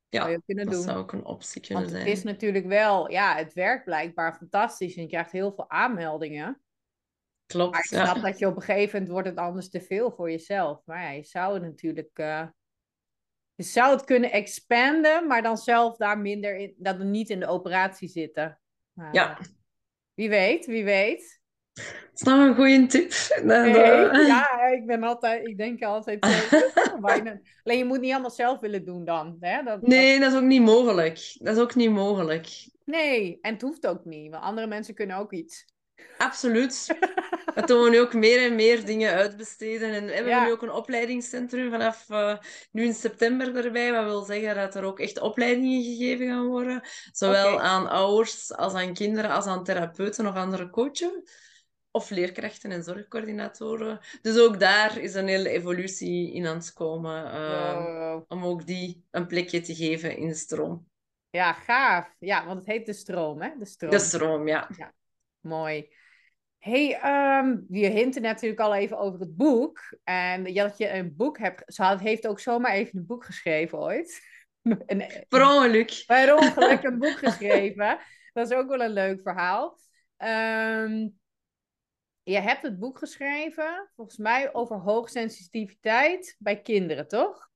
[0.08, 0.82] Zou je Ja, ook kunnen dat doen.
[0.82, 2.16] zou ook een optie kunnen Want het zijn.
[2.16, 4.96] is natuurlijk wel, ja, het werkt blijkbaar fantastisch.
[4.96, 6.44] En je krijgt heel veel aanmeldingen.
[6.44, 6.62] Maar ik
[7.46, 8.22] Klopt, snap ja.
[8.22, 10.80] dat je op een gegeven moment wordt het anders te veel voor jezelf.
[10.84, 12.18] Maar ja, je zou het natuurlijk...
[12.18, 12.46] eh,
[13.54, 16.74] je zou het kunnen expanden, maar dan zelf daar minder in...
[16.78, 18.60] Dat we niet in de operatie zitten.
[19.12, 19.38] Ja.
[19.38, 19.46] eh,
[20.14, 21.40] Wie weet, wie weet.
[22.12, 23.12] Dat is nog een goede tip.
[23.42, 25.46] Nee, eh, ja, ik ben altijd...
[25.46, 26.20] Ik denk altijd...
[27.00, 29.36] bijna- Alleen je moet niet allemaal zelf willen doen dan.
[29.40, 29.62] Hè?
[29.62, 31.36] Dat, Nee, dat is ook niet mogelijk.
[31.38, 32.48] Dat is ook niet mogelijk.
[32.84, 34.30] nee, en het hoeft ook niet.
[34.30, 35.64] Want andere mensen kunnen ook iets.
[36.18, 36.98] Absoluut.
[37.54, 39.92] Dat doen we nu ook meer en meer dingen uitbesteden.
[39.92, 40.44] En we hebben Ja.
[40.44, 42.36] nu ook een opleidingscentrum vanaf eh,
[42.72, 43.92] nu in september erbij.
[43.92, 46.80] Wat wil zeggen dat er ook echt opleidingen gegeven gaan worden.
[47.12, 51.22] Zowel aan ouders als aan kinderen, als aan therapeuten of andere coachen.
[51.98, 54.00] Of leerkrachten en zorgcoördinatoren.
[54.22, 57.32] Dus ook daar is een hele evolutie in aan het komen.
[57.32, 58.24] eh, Wow.
[58.28, 60.86] Om ook die een plekje te geven in de stroom.
[61.30, 62.14] Ja, gaaf.
[62.18, 63.50] Ja, want het heet de stroom, hè?
[63.58, 63.90] De stroom.
[63.90, 64.68] De stroom, ja.
[65.40, 65.88] Mooi.
[66.58, 69.80] hey, ehm, je hintte natuurlijk al even over het boek.
[70.04, 71.62] En dat je een boek hebt...
[71.74, 74.20] Ze heeft ook zomaar even een boek geschreven ooit.
[74.86, 76.02] Een, Per ongeluk.
[76.06, 77.98] per ongeluk een boek geschreven.
[78.32, 79.78] Dat is ook wel een leuk verhaal.
[80.16, 81.08] Ehm,
[82.32, 87.50] je hebt het boek geschreven, volgens mij, over hoogsensitiviteit bij kinderen, toch?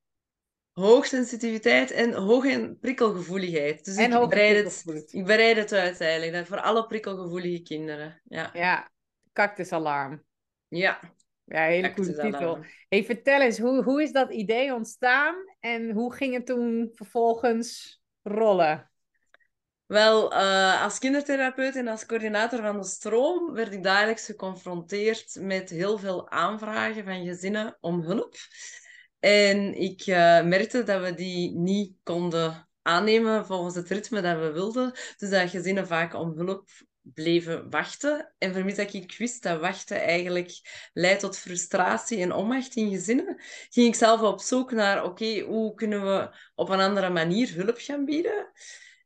[0.71, 3.85] Hoogsensitiviteit en hoge prikkelgevoeligheid.
[3.85, 6.33] Dus En ik bereid, het, ik bereid het uit eigenlijk.
[6.33, 8.21] Dat voor alle prikkelgevoelige kinderen.
[8.23, 8.49] Ja.
[8.53, 8.91] Ja,
[9.33, 10.23] cactusalarm.
[10.67, 10.99] Ja.
[11.43, 12.61] Ja, hele coole Cactusalarm.
[12.61, 12.71] titel.
[12.89, 18.01] Hey, vertel eens, hoe, hoe is dat idee ontstaan en hoe ging het toen vervolgens
[18.21, 18.91] rollen?
[19.85, 25.69] Wel, eh, als kindertherapeut en als coördinator van de stroom werd ik dagelijks geconfronteerd met
[25.69, 28.35] heel veel aanvragen van gezinnen om hulp.
[29.19, 34.51] En ik eh, merkte dat we die niet konden aannemen volgens het ritme dat we
[34.51, 34.91] wilden.
[35.17, 36.69] Dus dat gezinnen vaak om hulp
[37.01, 38.33] bleven wachten.
[38.37, 40.51] En vermits dat ik wist dat wachten eigenlijk
[40.93, 45.73] leidt tot frustratie en onmacht in gezinnen, ging ik zelf op zoek naar, oké, hoe
[45.73, 48.51] kunnen we op een andere manier hulp gaan bieden?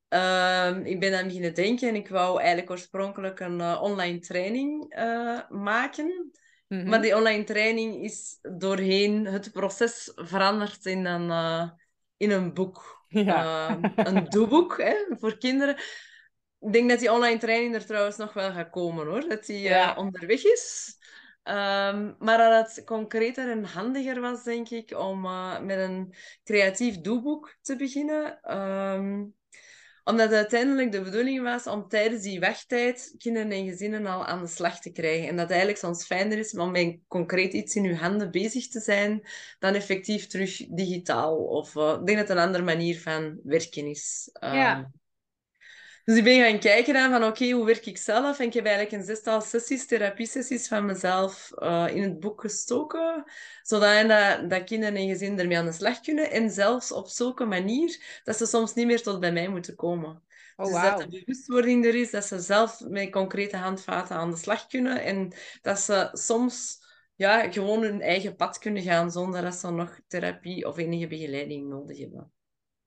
[0.09, 4.97] Ehm, ik ben aan beginnen denken en ik wou eigenlijk oorspronkelijk een uh, online training
[4.97, 6.31] uh, maken.
[6.67, 6.89] Mhm.
[6.89, 11.69] Maar die online training is doorheen het proces veranderd in een, uh,
[12.17, 13.05] in een boek.
[13.07, 13.67] Ja.
[13.67, 15.75] Ehm, een doeboek hè, voor kinderen.
[16.59, 19.27] Ik denk dat die online training er trouwens nog wel gaat komen hoor.
[19.27, 19.95] Dat die ja.
[19.95, 20.95] onderweg is.
[21.43, 25.21] Um, maar dat het concreter en handiger was, denk ik, om
[25.65, 28.39] met een creatief doeboek te beginnen
[30.07, 34.41] omdat het uiteindelijk de bedoeling was om tijdens die wachttijd kinderen en gezinnen al aan
[34.41, 35.27] de slag te krijgen.
[35.27, 38.79] En dat eigenlijk soms fijner is om met concreet iets in uw handen bezig te
[38.79, 39.27] zijn
[39.59, 41.35] dan effectief terug digitaal.
[41.35, 44.29] Of uh, ik denk dat het een andere manier van werken is.
[44.39, 44.91] Ja.
[46.07, 48.39] Dus ik ben gaan kijken dan van oké, hoe werk ik zelf?
[48.39, 53.23] En ik heb eigenlijk een zestal sessies, therapiesessies van mezelf uh, in het boek gestoken.
[53.61, 56.31] Zodat dat, dat kinderen en gezinnen ermee aan de slag kunnen.
[56.31, 60.23] En zelfs op zulke manier dat ze soms niet meer tot bij mij moeten komen.
[60.55, 64.37] Oh, dus dat de bewustwording er is, dat ze zelf met concrete handvaten aan de
[64.37, 65.03] slag kunnen.
[65.03, 66.79] En dat ze soms
[67.15, 71.67] ja, gewoon hun eigen pad kunnen gaan zonder dat ze nog therapie of enige begeleiding
[71.67, 72.31] nodig hebben.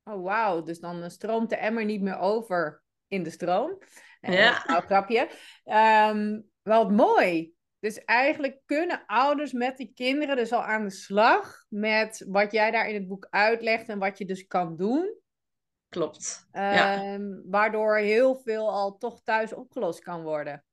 [0.05, 0.63] Oh, wauw.
[0.63, 3.79] Dus dan stroomt de emmer niet meer over in de stroom.
[4.21, 4.65] ja.
[4.67, 5.29] Nou, grapje.
[5.65, 7.53] Um, wel mooi.
[7.79, 12.71] Dus eigenlijk kunnen ouders met die kinderen dus al aan de slag met wat jij
[12.71, 15.19] daar in het boek uitlegt en wat je dus kan doen.
[15.89, 16.49] Klopt.
[16.53, 20.65] Um, Waardoor heel veel al toch thuis opgelost kan worden.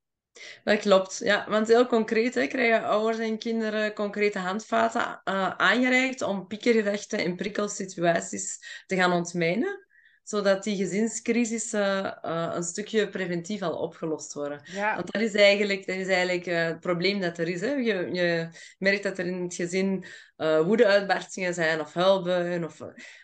[0.64, 1.50] Dat klopt, ja.
[1.50, 7.36] Want heel concreet hè, krijgen ouders en kinderen concrete handvaten uh, aangereikt om piekergerechten en
[7.36, 9.87] prikkelsituaties te gaan ontmijnen
[10.28, 14.62] zodat die gezinscrisissen uh, een stukje preventief al opgelost worden.
[14.64, 14.96] Ja.
[14.96, 17.62] Want dat is eigenlijk, dat is eigenlijk uh, het probleem dat er is.
[17.62, 17.74] Hè.
[17.74, 20.06] Je, je merkt dat er in het gezin
[20.38, 22.64] uh, woedeuitbarstingen zijn of huilbuien.
[22.64, 22.82] Of,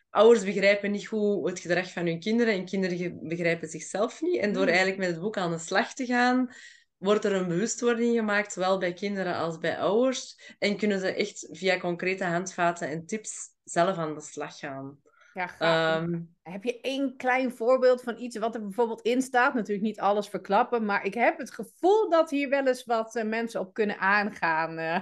[0.09, 4.41] ouders begrijpen niet goed het gedrag van hun kinderen en kinderen begrijpen zichzelf niet.
[4.41, 4.71] En door hmm.
[4.71, 6.53] eigenlijk met het boek aan de slag te gaan,
[6.97, 10.55] wordt er een bewustwording gemaakt, zowel bij kinderen als bij ouders.
[10.59, 13.31] En kunnen ze echt via concrete handvaten en tips
[13.63, 14.99] zelf aan de slag gaan.
[15.33, 19.53] Ja, um, heb je één klein voorbeeld van iets wat er bijvoorbeeld in staat?
[19.53, 23.23] Natuurlijk niet alles verklappen, maar ik heb het gevoel dat hier wel eens wat uh,
[23.23, 24.79] mensen op kunnen aangaan.
[24.79, 24.97] Uh.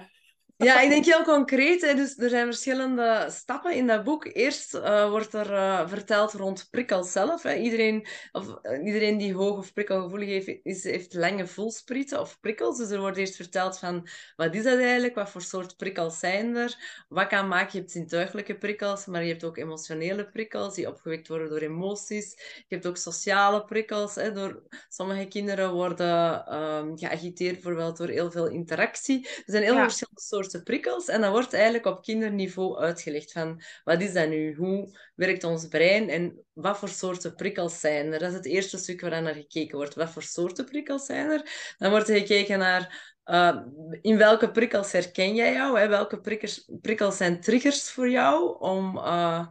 [0.64, 1.82] Ja, ik denk heel concreet.
[1.82, 1.96] Hè.
[1.96, 4.30] Dus er zijn verschillende stappen in dat boek.
[4.34, 7.44] Eerst uh, wordt er uh, verteld rond prikkels zelf.
[7.44, 7.56] Hè.
[7.56, 12.78] Iedereen, of, uh, iedereen die hoog of prikkelgevoelig heeft, is, heeft lange voelsprieten of prikkels.
[12.78, 15.16] Dus er wordt eerst verteld van wat is dat eigenlijk?
[15.16, 17.06] Wat voor soort prikkels zijn er?
[17.10, 17.70] Wat kan maken?
[17.72, 22.36] Je hebt zintuigelijke prikkels, maar je hebt ook emotionele prikkels die opgewekt worden door emoties.
[22.68, 24.16] Je hebt ook sociale prikkels.
[24.16, 24.32] Hè.
[24.32, 29.28] Door, sommige kinderen worden um, geagiteerd bijvoorbeeld door heel veel interactie.
[29.28, 29.84] Er zijn heel ja.
[29.84, 31.08] verschillende soorten prikkels.
[31.08, 34.56] En dan wordt eigenlijk op kinderniveau uitgelegd van wat is dat nu?
[34.56, 38.20] Hoe werkt ons brein en wat voor soorten prikkels zijn er?
[38.20, 39.96] Dat is het eerste stuk waar naar gekeken wordt.
[39.96, 41.74] Wat voor soorten prikkels zijn er?
[41.78, 43.58] Dan wordt er gekeken naar uh,
[44.02, 45.80] in welke prikkels herken jij jou?
[45.80, 45.88] Hè?
[45.88, 48.98] Welke prikkers, prikkels zijn triggers voor jou om...
[48.98, 49.48] Uh,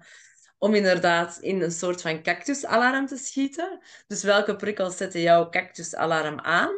[0.63, 3.79] om inderdaad in een soort van cactusalarm te schieten.
[4.07, 6.71] Dus welke prikkels zetten jouw cactusalarm aan?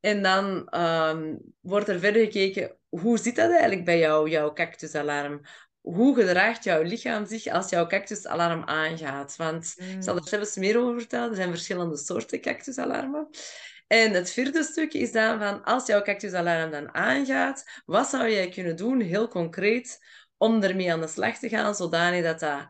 [0.00, 5.40] En dan um, wordt er verder gekeken, hoe zit dat eigenlijk bij jou, jouw cactusalarm?
[5.80, 9.36] Hoe gedraagt jouw lichaam zich als jouw cactusalarm aangaat?
[9.36, 9.90] Want mm.
[9.90, 11.30] ik zal er zelfs meer over vertellen.
[11.30, 13.28] Er zijn verschillende soorten cactusalarmen.
[13.86, 18.48] En het vierde stuk is dan van, als jouw cactusalarm dan aangaat, wat zou jij
[18.48, 19.98] kunnen doen, heel concreet,
[20.36, 22.68] om ermee aan de slag te gaan, zodanig dat dat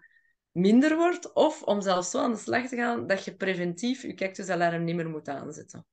[0.52, 4.14] minder wordt, of om zelfs zo aan de slag te gaan dat je preventief je
[4.14, 5.86] cactusalarm niet meer moet aanzetten.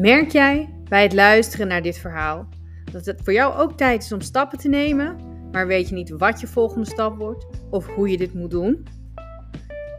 [0.00, 2.48] Merk jij bij het luisteren naar dit verhaal
[2.92, 5.16] dat het voor jou ook tijd is om stappen te nemen,
[5.52, 8.86] maar weet je niet wat je volgende stap wordt of hoe je dit moet doen?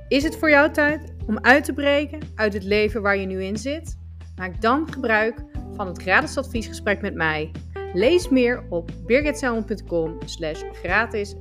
[0.07, 3.43] Is het voor jou tijd om uit te breken uit het leven waar je nu
[3.43, 3.97] in zit?
[4.35, 5.43] Maak dan gebruik
[5.75, 7.51] van het gratis adviesgesprek met mij.
[7.93, 11.35] Lees meer op birgitselman.com slash gratis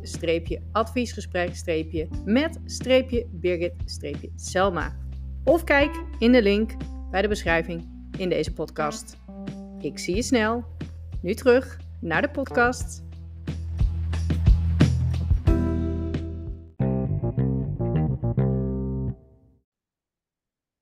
[0.73, 1.51] adviesgesprek
[2.25, 2.59] met
[3.31, 3.73] Birgit
[4.37, 4.97] Selma.
[5.45, 6.73] Of kijk in de link
[7.11, 7.90] bij de beschrijving
[8.21, 9.17] in deze podcast.
[9.79, 10.65] Ik zie je snel.
[11.23, 13.03] Nu terug naar de podcast.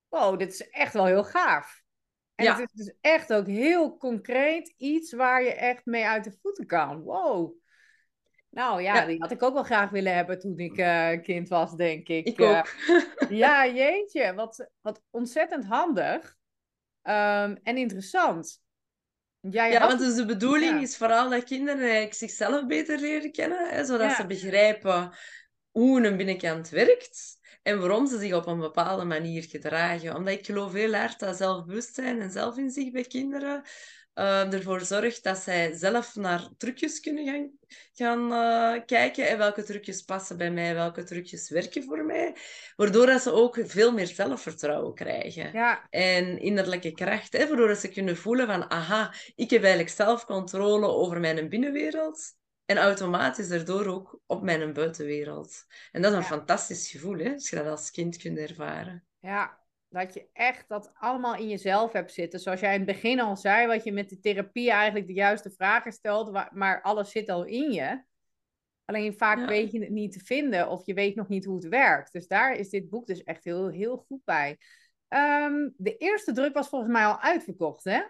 [0.09, 1.81] Wow, dit is echt wel heel gaaf.
[2.35, 2.51] En ja.
[2.51, 6.65] het is dus echt ook heel concreet iets waar je echt mee uit de voeten
[6.65, 7.01] kan.
[7.01, 7.53] Wow.
[8.49, 11.75] Nou ja, die had ik ook wel graag willen hebben toen ik uh, kind was,
[11.75, 12.25] denk ik.
[12.25, 12.67] Ik ook.
[13.29, 16.37] ja, jeetje, wat, wat ontzettend handig
[17.03, 18.61] um, en interessant.
[19.39, 23.69] Ja, ja want dus de bedoeling is vooral dat kinderen eigenlijk zichzelf beter leren kennen,
[23.69, 25.13] hè, zodat ze begrijpen
[25.71, 30.15] hoe een binnenkant werkt en waarom ze zich op een bepaalde manier gedragen.
[30.15, 33.63] Omdat ik geloof heel erg dat zelfbewustzijn en zelfinzicht bij kinderen
[34.19, 37.51] uh, ervoor zorgt dat zij zelf naar trucjes kunnen gaan,
[37.93, 39.27] gaan uh, kijken.
[39.27, 42.35] En welke trucjes passen bij mij, welke trucjes werken voor mij.
[42.75, 45.53] Waardoor dat ze ook veel meer zelfvertrouwen krijgen.
[45.53, 45.87] Ja.
[45.89, 47.33] En innerlijke kracht.
[47.33, 51.49] Hè, waardoor dat ze kunnen voelen van, aha, ik heb eigenlijk zelf controle over mijn
[51.49, 52.37] binnenwereld.
[52.65, 55.65] En automatisch daardoor ook op mijn buitenwereld.
[55.91, 59.05] En dat is een fantastisch gevoel, hè, als je dat als kind kunt ervaren.
[59.19, 62.39] Ja, dat je echt dat allemaal in jezelf hebt zitten.
[62.39, 65.51] Zoals jij in het begin al zei, wat je met de therapie eigenlijk de juiste
[65.51, 68.03] vragen stelt, maar alles zit al in je.
[68.85, 71.67] Alleen vaak weet je het niet te vinden of je weet nog niet hoe het
[71.67, 72.11] werkt.
[72.11, 74.57] Dus daar is dit boek dus echt heel, heel goed bij.
[75.09, 78.01] Um, de eerste druk was volgens mij al uitverkocht, hè?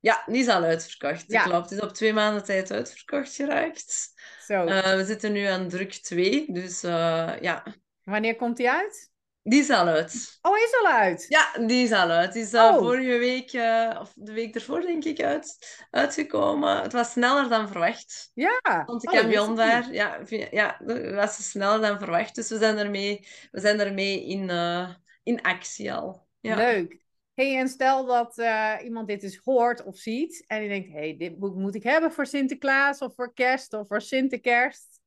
[0.00, 1.24] Ja, die is al uitverkocht.
[1.26, 1.42] Ja.
[1.42, 4.08] Klopt, het is op twee maanden tijd uitverkocht geraakt.
[4.46, 4.64] Zo.
[4.64, 7.64] Uh, we zitten nu aan druk 2, dus uh, ja.
[8.02, 9.11] Wanneer komt die uit?
[9.44, 10.38] Die is al uit.
[10.42, 11.26] Oh, is al uit?
[11.28, 12.32] Ja, die is al uit.
[12.32, 16.82] Die is uh, vorige week, uh, of de week ervoor denk ik, uit, uitgekomen.
[16.82, 18.30] Het was sneller dan verwacht.
[18.34, 18.82] Ja.
[18.86, 19.92] Want ik oh, heb daar.
[19.92, 20.18] Ja,
[20.50, 22.34] ja, het was sneller dan verwacht.
[22.34, 24.90] Dus we zijn ermee, we zijn ermee in, uh,
[25.22, 26.26] in actie al.
[26.40, 26.56] Ja.
[26.56, 27.00] Leuk.
[27.34, 28.42] Hey, en stel dat
[28.82, 32.12] iemand dit eens hoort of ziet en die denkt, hey, dit boek moet ik hebben
[32.12, 35.00] voor Sinterklaas of voor kerst of voor Sinterkerst.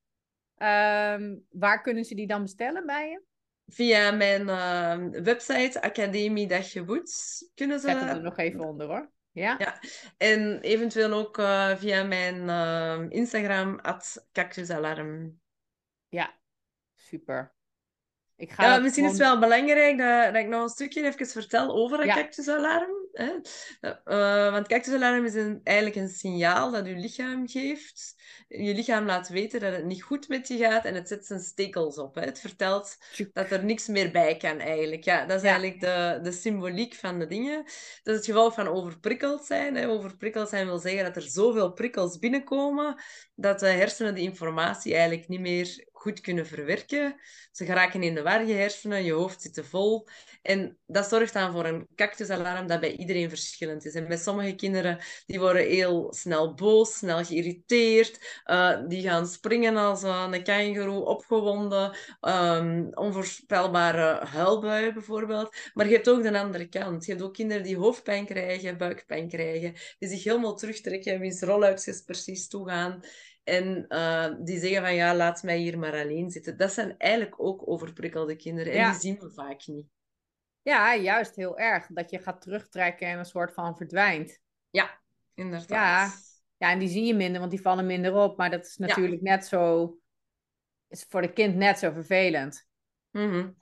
[0.58, 3.22] Um, waar kunnen ze die dan bestellen bij je?
[3.66, 6.84] Via mijn uh, website Academie Dagje
[7.56, 7.88] kunnen ze...
[7.88, 9.12] Zet het er nog even onder hoor.
[9.32, 9.56] Ja.
[9.58, 9.80] ja.
[10.18, 15.40] En eventueel ook uh, via mijn uh, Instagram, at cactusalarm.
[16.10, 16.36] Ja,
[16.96, 17.54] super.
[18.36, 21.28] Ik ga ja, misschien is het wel belangrijk dat, dat, ik nog een stukje even
[21.28, 22.16] vertel over het ja.
[22.16, 23.05] cactusalarm.
[23.16, 23.32] Hè?
[24.06, 28.16] Uh, want cactusalarm is een, eigenlijk een signaal dat je lichaam geeft.
[28.48, 31.40] Je lichaam laat weten dat het niet goed met je gaat en het zet zijn
[31.40, 32.16] stekels op.
[32.16, 32.22] Hè?
[32.22, 32.98] Het vertelt
[33.34, 35.04] dat er niks meer bij kan eigenlijk.
[35.04, 37.64] Ja, dat is eigenlijk de, de symboliek van de dingen.
[38.04, 39.76] Dat is het geval van overprikkeld zijn.
[39.76, 39.88] Hè?
[39.88, 42.96] Overprikkeld zijn wil zeggen dat er zoveel prikkels binnenkomen
[43.36, 47.16] dat de hersenen de informatie eigenlijk niet meer goed kunnen verwerken.
[47.52, 50.08] Ze geraken in de war, je hersenen, je hoofd zit te vol.
[50.42, 53.94] En dat zorgt dan voor een cactusalarm dat bij iedereen verschillend is.
[53.94, 58.42] En bij sommige kinderen, die worden heel snel boos, snel geïrriteerd.
[58.46, 61.98] Uh, die gaan springen als een kangoeroe, opgewonden.
[62.22, 65.56] Um, onvoorspelbare huilbuien bijvoorbeeld.
[65.74, 67.06] Maar je hebt ook de andere kant.
[67.06, 69.74] Je hebt ook kinderen die hoofdpijn krijgen, buikpijn krijgen.
[70.00, 73.04] Die zich helemaal terugtrekken, wiens rolluikjes precies toegaan.
[73.44, 76.58] En uh, die zeggen van ja, laat mij hier maar alleen zitten.
[76.58, 78.74] Dat zijn eigenlijk ook overprikkelde kinderen.
[78.74, 79.95] En die zien we vaak niet.
[80.66, 81.88] Ja, juist heel erg.
[81.88, 84.40] Dat je gaat terugtrekken en een soort van verdwijnt.
[84.70, 85.02] Ja,
[85.34, 85.68] inderdaad.
[85.68, 86.68] Ja.
[86.68, 88.38] ja, en die zie je minder, want die vallen minder op.
[88.38, 89.94] Maar dat is natuurlijk net zo...
[90.88, 92.68] Is voor de kind net zo vervelend.
[93.12, 93.56] Mm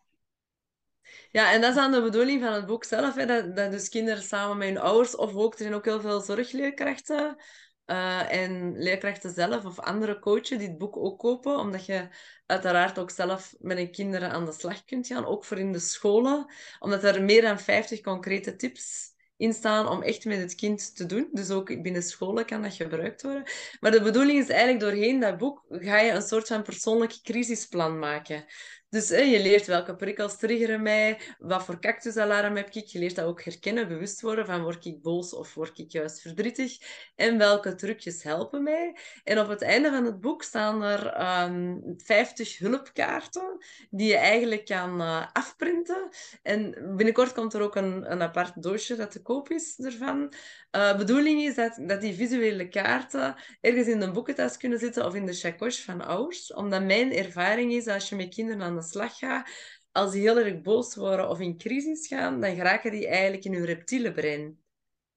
[1.31, 3.15] Ja, en dat is dan de bedoeling van het boek zelf.
[3.15, 6.01] Hè, dat, dat dus kinderen samen met hun ouders, of ook, er zijn ook heel
[6.01, 7.37] veel zorgleerkrachten
[7.85, 12.07] uh, en leerkrachten zelf of andere coaches die het boek ook kopen, omdat je
[12.45, 15.79] uiteraard ook zelf met een kinderen aan de slag kunt gaan, ook voor in de
[15.79, 16.45] scholen,
[16.79, 21.05] omdat er meer dan 50 concrete tips in staan om echt met het kind te
[21.05, 21.29] doen.
[21.31, 23.43] Dus ook binnen scholen kan dat gebruikt worden.
[23.79, 27.99] Maar de bedoeling is eigenlijk doorheen dat boek ga je een soort van persoonlijk crisisplan
[27.99, 28.45] maken.
[28.93, 32.85] Dus je leert welke prikkels triggeren mij, wat voor cactusalarm heb ik.
[32.85, 36.21] Je leert dat ook herkennen, bewust worden van word ik boos of word ik juist
[36.21, 36.77] verdrietig.
[37.15, 38.97] En welke trucjes helpen mij.
[39.23, 43.57] En op het einde van het boek staan er um, ehm, 50 hulpkaarten
[43.89, 46.09] die je eigenlijk kan uh, afprinten.
[46.41, 50.33] En binnenkort komt er ook een, een apart doosje dat te koop is ervan.
[50.75, 55.15] Uh, bedoeling is dat, dat die visuele kaarten ergens in de boekentas kunnen zitten of
[55.15, 56.53] in de chacoche van ouders.
[56.53, 59.49] Omdat mijn ervaring is, als je met kinderen aan de slag gaat,
[59.91, 63.53] als die heel erg boos worden of in crisis gaan, dan geraken die eigenlijk in
[63.53, 64.57] hun reptiele brein.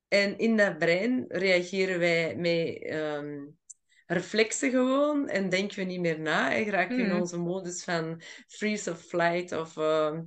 [0.09, 3.59] En in dat brein reageren wij met um,
[4.07, 6.55] reflexen gewoon en denken we niet meer na.
[6.55, 7.21] En geraken we in hmm.
[7.21, 10.19] onze modus van freeze of flight of uh,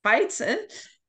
[0.00, 0.38] fight.
[0.38, 0.56] Hè?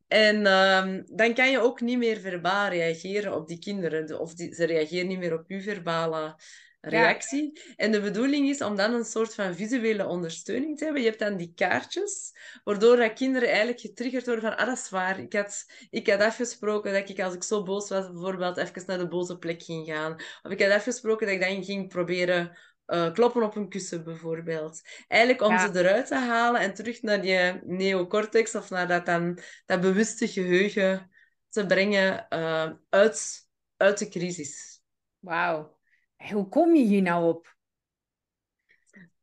[0.08, 4.20] En um, dan kan je ook niet meer verbaal reageren op die kinderen.
[4.20, 6.36] Of die, ze reageren niet meer op uw verbale
[6.82, 7.74] reactie.
[7.76, 11.02] En de bedoeling is om dan een soort van visuele ondersteuning te hebben.
[11.02, 12.32] Je hebt dan die kaartjes,
[12.64, 15.20] waardoor dat kinderen eigenlijk getriggerd worden van, ah, dat is waar.
[15.20, 18.98] Ik had, ik had afgesproken dat ik, als ik zo boos was, bijvoorbeeld even naar
[18.98, 20.14] de boze plek ging gaan.
[20.42, 24.82] Of ik had afgesproken dat ik dan ging proberen eh, kloppen op een kussen bijvoorbeeld.
[25.08, 25.74] Eigenlijk om Ja.
[25.74, 30.28] ze eruit te halen en terug naar die neocortex of naar dat, dan, dat bewuste
[30.28, 31.10] geheugen
[31.50, 33.48] te brengen eh, uit,
[33.78, 34.82] uit de crisis.
[35.20, 35.79] Wauw.
[36.28, 37.56] Hoe kom je hier nou op?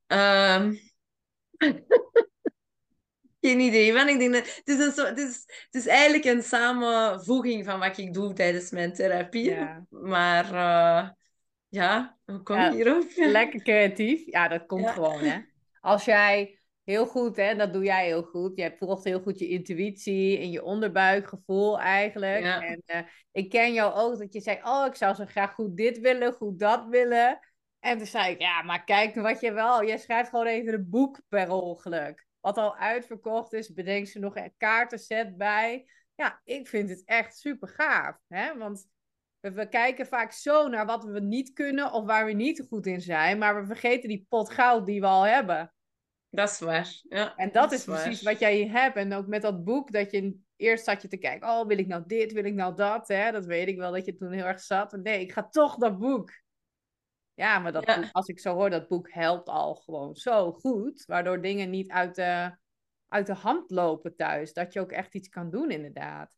[0.07, 0.75] Ehm,
[3.41, 3.93] geen idee.
[3.93, 7.65] Want ik denk dat, het, is een soort, het, is, het is eigenlijk een samenvoeging
[7.65, 9.51] van wat ik doe tijdens mijn therapie.
[9.51, 9.87] Ja.
[9.89, 11.09] Maar eh,
[11.69, 13.05] ja, hoe kom Ja, je hierop?
[13.37, 14.27] Lekker creatief.
[14.27, 14.93] Ja, dat komt Ja.
[14.93, 15.41] gewoon, hè.
[15.81, 16.56] Als jij
[16.87, 18.57] heel goed, hè, dat doe jij heel goed.
[18.57, 22.43] Jij volgt heel goed je intuïtie en je onderbuikgevoel eigenlijk.
[22.43, 22.63] Ja.
[22.63, 23.01] En eh,
[23.33, 26.33] ik ken jou ook dat je zei, oh, ik zou zo graag goed dit willen,
[26.33, 27.39] goed dat willen.
[27.81, 29.85] En toen zei ik, ja, maar kijk wat je wel.
[29.85, 32.27] Jij schrijft gewoon even een boek per ongeluk.
[32.41, 35.91] Wat al uitverkocht is, bedenk ze nog een kaartenset bij.
[36.15, 38.17] Ja, ik vind het echt super gaaf.
[38.29, 38.57] Hè?
[38.57, 38.89] Want
[39.41, 42.87] we, we kijken vaak zo naar wat we niet kunnen of waar we niet goed
[42.87, 43.39] in zijn.
[43.39, 45.75] Maar we vergeten die pot goud die we al hebben.
[46.37, 47.01] Dat is waar.
[47.09, 48.03] Ja, En dat is waar.
[48.03, 48.97] precies wat jij hier hebt.
[48.97, 51.87] En ook met dat boek, dat je eerst zat je te kijken, oh, wil ik
[51.87, 53.09] nou dit, wil ik nou dat?
[53.09, 53.33] Hè?
[53.33, 54.93] Dat weet ik wel, dat je toen heel erg zat.
[54.93, 56.31] Nee, ik ga toch dat boek.
[57.35, 58.01] Ja, maar dat Ja.
[58.01, 61.05] boek, als ik zo hoor, dat boek helpt al gewoon zo goed.
[61.07, 62.57] Waardoor dingen niet uit de,
[63.09, 64.53] uit de hand lopen thuis.
[64.53, 66.37] Dat je ook echt iets kan doen, inderdaad.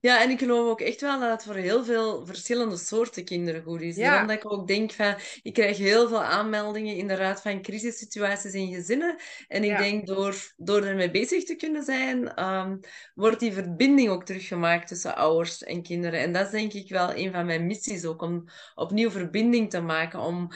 [0.00, 3.62] Ja, en ik geloof ook echt wel dat het voor heel veel verschillende soorten kinderen
[3.62, 3.96] goed is.
[3.96, 4.10] Ja.
[4.10, 8.74] Daarom dat ik ook denk van, ik krijg heel veel aanmeldingen inderdaad van crisissituaties in
[8.74, 9.16] gezinnen.
[9.48, 9.78] En ik Ja.
[9.78, 12.76] denk door, door ermee bezig te kunnen zijn, ehm,
[13.14, 16.20] wordt die verbinding ook teruggemaakt tussen ouders en kinderen.
[16.20, 19.80] En dat is denk ik wel een van mijn missies ook, om opnieuw verbinding te
[19.80, 20.48] maken, om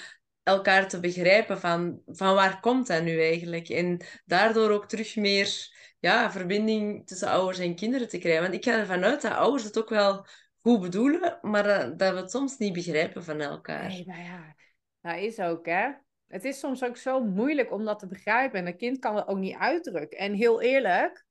[0.43, 3.68] elkaar te begrijpen van, van waar komt dat nu eigenlijk?
[3.68, 5.72] En daardoor ook terug meer
[6.05, 8.42] ja, verbinding tussen ouders en kinderen te krijgen.
[8.42, 10.26] Want ik ga ervan uit dat ouders het ook wel
[10.61, 13.88] goed bedoelen, maar dat we het soms niet begrijpen van elkaar.
[13.88, 14.55] Nee, maar ja,
[15.00, 15.92] dat is ook, hè.
[16.26, 18.59] Het is soms ook zo moeilijk om dat te begrijpen.
[18.59, 20.18] En een kind kan het ook niet uitdrukken.
[20.18, 21.26] En heel eerlijk,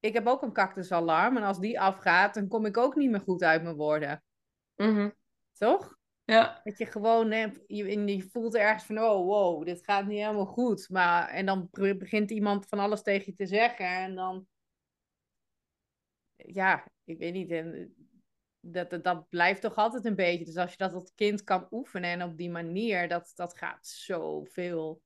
[0.00, 1.36] ik heb ook een cactusalarm.
[1.36, 4.22] En als die afgaat, dan kom ik ook niet meer goed uit mijn woorden.
[4.76, 5.10] Mhm.
[5.52, 5.97] Toch?
[6.28, 10.46] Ja, Dat je gewoon, hè, je, voelt ergens van, oh wow, dit gaat niet helemaal
[10.46, 10.88] goed.
[10.88, 13.86] Maar, en dan begint iemand van alles tegen je te zeggen.
[13.86, 14.46] En dan,
[16.36, 17.50] ja, ik weet niet.
[17.50, 17.94] En
[18.60, 20.44] dat, dat, dat blijft toch altijd een beetje.
[20.44, 23.86] Dus als je dat als kind kan oefenen en op die manier, dat, dat gaat
[23.86, 25.02] zoveel,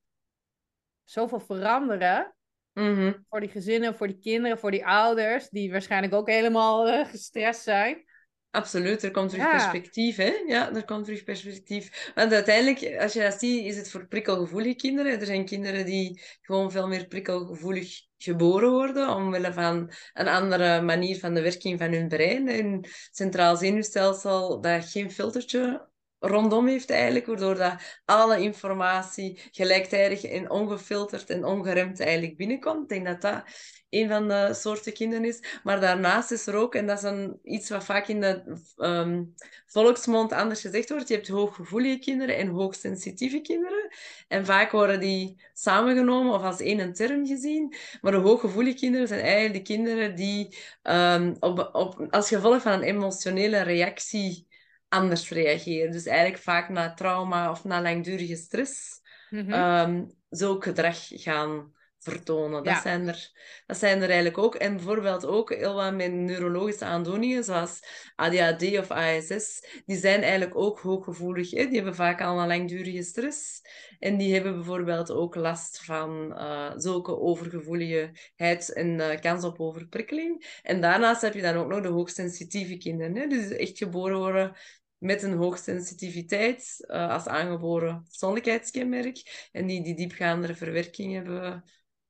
[1.05, 2.35] zoveel veranderen.
[2.73, 3.13] Mhm.
[3.29, 7.63] Voor die gezinnen, voor die kinderen, voor die ouders, die waarschijnlijk ook helemaal eh, gestrest
[7.63, 8.05] zijn.
[8.53, 9.03] Absoluut.
[9.03, 9.51] Er komt terug Ja.
[9.51, 10.33] perspectief, hè?
[10.47, 12.13] Ja, er komt terug perspectief.
[12.15, 15.21] Want uiteindelijk, als je dat ziet, is het voor prikkelgevoelige kinderen.
[15.21, 21.19] Er zijn kinderen die gewoon veel meer prikkelgevoelig geboren worden, omwille van een andere manier
[21.19, 22.49] van de werking van hun brein.
[22.49, 25.91] Hun centraal zenuwstelsel dat geen filtertje
[26.25, 32.83] rondom heeft eigenlijk, waardoor dat alle informatie gelijktijdig en ongefilterd en ongeremd eigenlijk binnenkomt.
[32.83, 33.45] Ik denk dat dat
[33.91, 35.61] een van de soorten kinderen is.
[35.63, 39.25] Maar daarnaast is er ook, en dat is een, iets wat vaak in de ehm,
[39.67, 43.89] volksmond anders gezegd wordt, je hebt hooggevoelige kinderen en hoogsensitieve kinderen.
[44.29, 47.75] En vaak worden die samengenomen of als één term gezien.
[48.01, 52.73] Maar de hooggevoelige kinderen zijn eigenlijk de kinderen die ehm, op, op, als gevolg van
[52.73, 54.51] een emotionele reactie
[54.93, 55.91] anders reageren.
[55.91, 59.53] Dus eigenlijk vaak na trauma of na langdurige stress Mhm.
[59.53, 62.65] ehm zulk gedrag gaan vertonen.
[62.65, 62.81] Dat, Ja.
[62.81, 63.31] zijn er,
[63.67, 64.55] dat zijn er eigenlijk ook.
[64.55, 67.81] En bijvoorbeeld ook heel wat met neurologische aandoeningen, zoals
[68.17, 71.51] ADHD of ASS, die zijn eigenlijk ook hooggevoelig.
[71.51, 71.67] Hè?
[71.67, 73.61] Die hebben vaak al een langdurige stress.
[73.99, 80.61] En die hebben bijvoorbeeld ook last van eh, zulke overgevoeligheid en eh, kans op overprikkeling.
[80.63, 83.17] En daarnaast heb je dan ook nog de hoogsensitieve kinderen.
[83.17, 83.27] Hè?
[83.27, 84.57] Dus echt geboren worden
[85.03, 89.49] met een hoogsensitiviteit eh, als aangeboren persoonlijkheidskenmerk.
[89.53, 91.65] En die die diepgaandere verwerking hebben,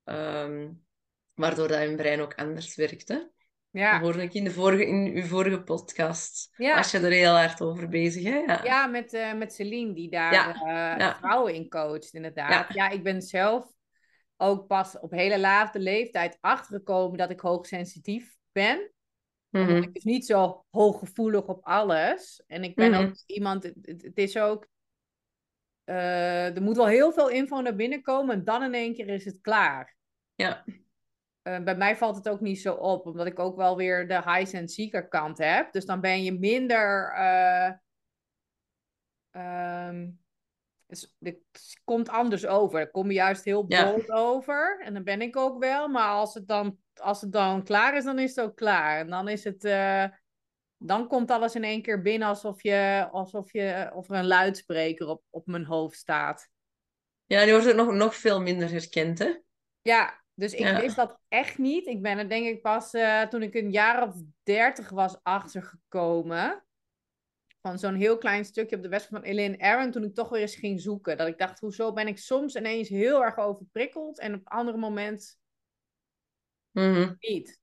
[0.05, 0.69] ehm,
[1.35, 3.09] waardoor dat hun brein ook anders werkt.
[3.09, 3.15] Hè?
[3.15, 3.31] Dat
[3.83, 4.01] ja.
[4.01, 6.55] hoorde ik in, de vorige, in uw vorige podcast.
[6.57, 6.75] Ja.
[6.75, 8.39] Was je er heel hard over bezig, hè?
[8.39, 8.61] Ja.
[8.65, 11.17] Ja, met, eh, met Celine, die daar Ja, eh, ja.
[11.19, 12.75] vrouwen in coacht, inderdaad.
[12.75, 12.85] Ja.
[12.85, 12.91] Ja.
[12.91, 13.73] ik ben zelf
[14.37, 18.91] ook pas op hele late leeftijd achtergekomen dat ik hoogsensitief ben.
[19.53, 19.69] Mhm.
[19.69, 22.43] Omdat ik dus niet zo hooggevoelig op alles.
[22.47, 23.01] En ik ben Mhm.
[23.03, 24.67] ook iemand, het, het- is ook,
[25.85, 29.09] eh, er moet wel heel veel info naar binnen komen en dan in één keer
[29.09, 29.97] is het klaar.
[30.35, 30.65] Ja.
[31.43, 34.15] Eh, bij mij valt het ook niet zo op, omdat ik ook wel weer de
[34.15, 35.73] high and seeker kant heb.
[35.73, 37.13] Dus dan ben je minder.
[39.31, 40.11] ehm,
[40.93, 42.79] het, het komt anders over.
[42.81, 43.85] Dan kom juist heel Ja.
[43.85, 44.81] bold over.
[44.85, 45.89] En dan ben ik ook wel.
[45.89, 48.99] Maar als het dan, als het dan klaar is, dan is het ook klaar.
[48.99, 49.65] En dan is het.
[49.65, 50.05] eh,
[50.85, 55.07] dan komt alles in één keer binnen alsof, je, alsof, je, of er een luidspreker
[55.09, 56.49] op, op mijn hoofd staat.
[57.27, 59.33] Ja, die wordt ook nog, nog veel minder herkend, hè?
[59.83, 60.81] Ja, dus ik Ja.
[60.81, 61.87] wist dat echt niet.
[61.87, 66.65] Ik ben er denk ik pas eh, toen ik een jaar of dertig was achtergekomen.
[67.63, 69.91] Van zo'n heel klein stukje op de west van Elaine Aaron.
[69.91, 71.17] Toen ik toch weer eens ging zoeken.
[71.17, 74.19] Dat ik dacht, hoezo ben ik soms ineens heel erg overprikkeld.
[74.19, 75.41] En op andere moment
[76.71, 77.15] Mhm.
[77.19, 77.61] niet.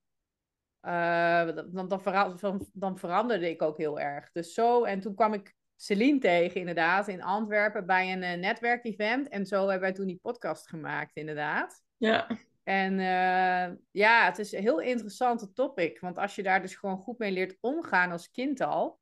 [0.80, 4.30] Eh, dan, dan, vera- dan, dan veranderde ik ook heel erg.
[4.32, 9.28] Dus zo, en toen kwam ik Celine tegen, inderdaad, in Antwerpen bij een eh, netwerkevent.
[9.28, 11.82] En zo hebben wij toen die podcast gemaakt, inderdaad.
[11.96, 12.26] Ja.
[12.62, 16.00] En eh, ja, het is een heel interessante topic.
[16.00, 19.00] Want als je daar dus gewoon goed mee leert omgaan als kind al.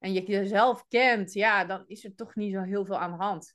[0.00, 3.22] En je jezelf kent, ja, dan is er toch niet zo heel veel aan de
[3.22, 3.54] hand.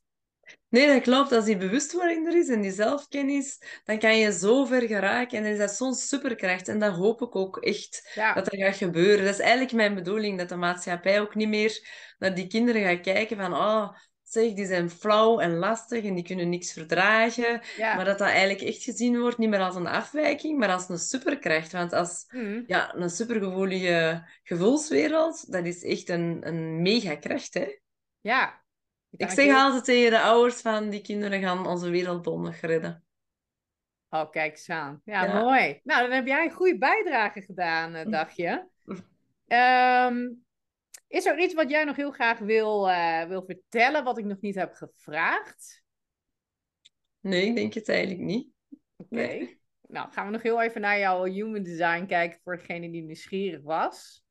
[0.69, 1.31] Nee, dat klopt.
[1.31, 5.37] Als die bewustwording er is en die zelfkennis, dan kan je zo ver geraken.
[5.37, 6.67] En dan is dat zo'n superkracht.
[6.67, 9.25] En dat hoop ik ook echt Ja, dat dat gaat gebeuren.
[9.25, 11.87] Dat is eigenlijk mijn bedoeling, dat de maatschappij ook niet meer
[12.17, 13.95] naar die kinderen gaat kijken van, oh,
[14.35, 17.61] die zijn flauw en lastig en die kunnen niks verdragen.
[17.77, 17.95] ja.
[17.95, 20.97] Maar dat dat eigenlijk echt gezien wordt, niet meer als een afwijking, maar als een
[20.97, 21.71] superkracht.
[21.71, 22.61] Want als Mhm.
[22.67, 27.67] ja, een supergevoelige gevoelswereld, dat is echt een, een megakracht, hè?
[28.21, 28.63] ja.
[29.17, 33.03] Ik zeg altijd tegen de ouders van die kinderen gaan onze wereld nog redden.
[34.09, 35.01] Oh, kijk eens aan.
[35.05, 35.41] Ja, Ja.
[35.41, 35.79] mooi.
[35.83, 38.63] Nou, dan heb jij een goede bijdrage gedaan, eh, dacht je.
[38.83, 40.43] Mm.
[41.07, 44.41] Is er iets wat jij nog heel graag wil, eh, wil vertellen, wat ik nog
[44.41, 45.83] niet heb gevraagd?
[47.19, 48.49] Nee, ik denk het eigenlijk niet.
[48.95, 49.15] Oké.
[49.15, 49.63] Nee.
[49.87, 53.61] Nou, gaan we nog heel even naar jouw human design kijken voor degene die nieuwsgierig
[53.61, 54.23] was.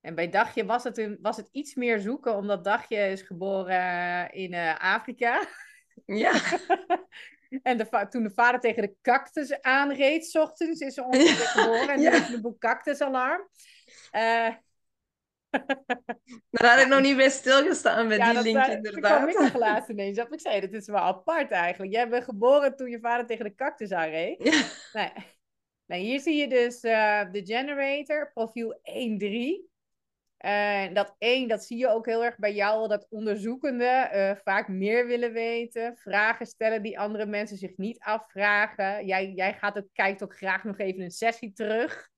[0.00, 4.30] En bij Dagje was het, een, was het iets meer zoeken, omdat Dagje is geboren
[4.32, 5.48] in eh, Afrika.
[6.06, 6.32] Ja,
[7.62, 11.88] En de toen de vader tegen de cactus aanreed, 's ochtends, is ze ongeveer geboren.
[11.88, 12.12] En Ja.
[12.12, 13.48] is een boek cactusalarm.
[14.10, 14.48] Eh
[16.50, 19.12] daar had ik nog niet bij stilgestaan bij ja, die dat link, zei- toen kwam
[19.12, 19.52] ik inderdaad.
[19.52, 20.16] nog laatst ineens.
[20.16, 21.92] Dat ik zei, dat is wel apart eigenlijk.
[21.92, 24.42] Jij bent geboren toen je vader tegen de cactus aanreed.
[24.44, 24.62] Ja.
[24.92, 25.12] Nee.
[25.86, 29.68] Nee, hier zie je dus eh, de generator, profiel 1.3.
[30.38, 34.68] En dat 1, dat zie je ook heel erg bij jou, dat onderzoekende eh, vaak
[34.68, 39.06] meer willen weten, vragen stellen die andere mensen zich niet afvragen.
[39.06, 42.08] Jij, jij gaat ook, kijkt ook graag nog even een sessie terug.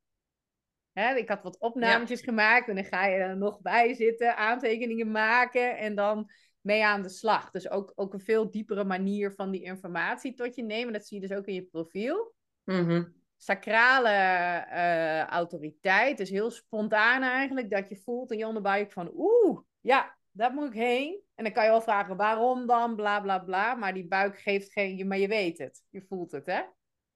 [0.93, 5.11] Hè, ik had wat opnametjes gemaakt en dan ga je er nog bij zitten, aantekeningen
[5.11, 7.51] maken en dan mee aan de slag.
[7.51, 10.93] Dus ook, ook een veel diepere manier van die informatie tot je nemen.
[10.93, 13.05] Dat zie je dus ook in je profiel Mhm.
[13.43, 16.16] Sacrale eh, autoriteit.
[16.16, 17.70] Dus heel spontaan eigenlijk.
[17.70, 21.20] Dat je voelt in je onderbuik van oeh, ja, daar moet ik heen.
[21.34, 23.74] En dan kan je wel vragen waarom dan, bla bla bla.
[23.74, 25.82] Maar die buik geeft geen, maar je weet het.
[25.91, 26.61] Je voelt het, hè?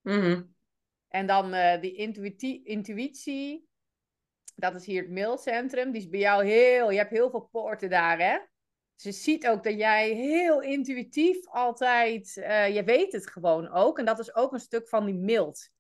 [0.01, 0.43] Mhm.
[1.09, 3.68] En dan eh, die intuïtie, intuïtie.
[4.55, 5.91] Dat is hier het mailcentrum.
[5.91, 6.91] Die is bij jou heel...
[6.91, 8.39] Je hebt heel veel poorten daar, hè?
[8.95, 12.37] Ze ziet ook dat jij heel intuïtief altijd...
[12.37, 13.99] eh, je weet het gewoon ook.
[13.99, 15.72] En dat is ook een stuk van die mild.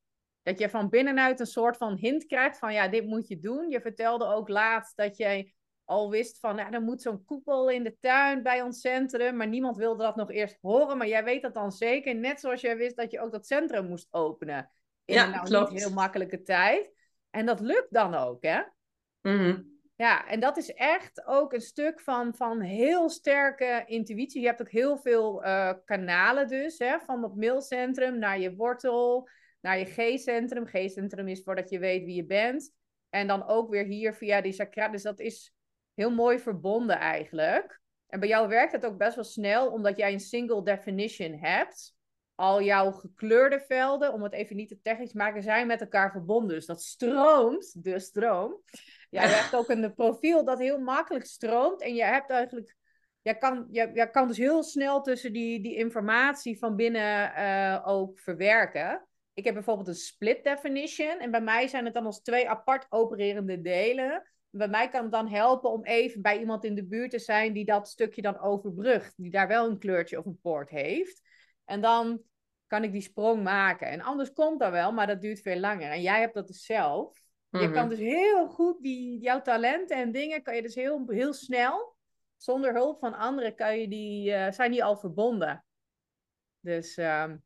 [0.44, 2.72] Dat je van binnenuit een soort van hint krijgt van...
[2.72, 3.68] Ja, dit moet je doen.
[3.70, 6.56] Je vertelde ook laatst dat jij al wist van...
[6.56, 9.36] Ja, er moet zo'n koepel in de tuin bij ons centrum.
[9.36, 10.98] Maar niemand wilde dat nog eerst horen.
[10.98, 12.14] Maar jij weet dat dan zeker.
[12.14, 14.70] Net zoals jij wist dat je ook dat centrum moest openen.
[15.04, 15.70] In Ja, een nou klopt.
[15.70, 16.92] niet heel makkelijke tijd.
[17.30, 18.62] En dat lukt dan ook, hè?
[19.20, 19.62] Mhm.
[19.96, 24.40] Ja, en dat is echt ook een stuk van, van heel sterke intuïtie.
[24.40, 29.28] Je hebt ook heel veel eh, kanalen dus, hè, van dat mailcentrum naar je wortel,
[29.64, 30.66] naar je G-centrum.
[30.66, 32.72] G-centrum is voordat je weet wie je bent.
[33.10, 34.88] En dan ook weer hier via die chakra.
[34.88, 35.54] Dus dat is
[35.94, 37.80] heel mooi verbonden eigenlijk.
[38.06, 41.94] En bij jou werkt het ook best wel snel, omdat jij een single definition hebt.
[42.34, 46.10] Al jouw gekleurde velden, om het even niet te technisch te maken, zijn met elkaar
[46.10, 46.56] verbonden.
[46.56, 48.62] Dus dat stroomt, de stroom.
[49.10, 51.82] Jij hebt ook een profiel dat heel makkelijk stroomt.
[51.82, 52.76] En je hebt eigenlijk.
[53.22, 57.82] Jij kan, jij, jij kan dus heel snel tussen die, die informatie van binnen eh,
[57.86, 59.08] ook verwerken.
[59.34, 61.18] Ik heb bijvoorbeeld een split definition.
[61.18, 64.28] En bij mij zijn het dan als twee apart opererende delen.
[64.50, 67.52] Bij mij kan het dan helpen om even bij iemand in de buurt te zijn
[67.52, 69.12] die dat stukje dan overbrugt.
[69.16, 71.22] Die daar wel een kleurtje of een poort heeft.
[71.64, 72.22] En dan
[72.66, 73.88] kan ik die sprong maken.
[73.88, 75.90] En anders komt dat wel, maar dat duurt veel langer.
[75.90, 77.22] En jij hebt dat dus zelf.
[77.50, 77.72] Je Mhm.
[77.72, 81.96] kan dus heel goed die, jouw talenten en dingen kan je dus heel, heel snel,
[82.36, 85.64] zonder hulp van anderen, kan je die, eh, zijn die al verbonden.
[86.60, 87.36] Dus, ehm,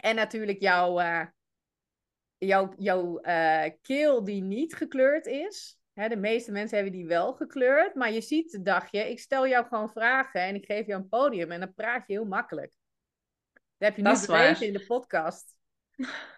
[0.00, 1.26] en natuurlijk jouw, eh,
[2.38, 5.78] jouw, jouw eh, keel die niet gekleurd is.
[5.92, 9.48] Hè, de meeste mensen hebben die wel gekleurd, maar je ziet, dacht je, ik stel
[9.48, 12.72] jou gewoon vragen en ik geef jou een podium en dan praat je heel makkelijk.
[13.52, 15.56] Dat heb je is bewezen in de podcast.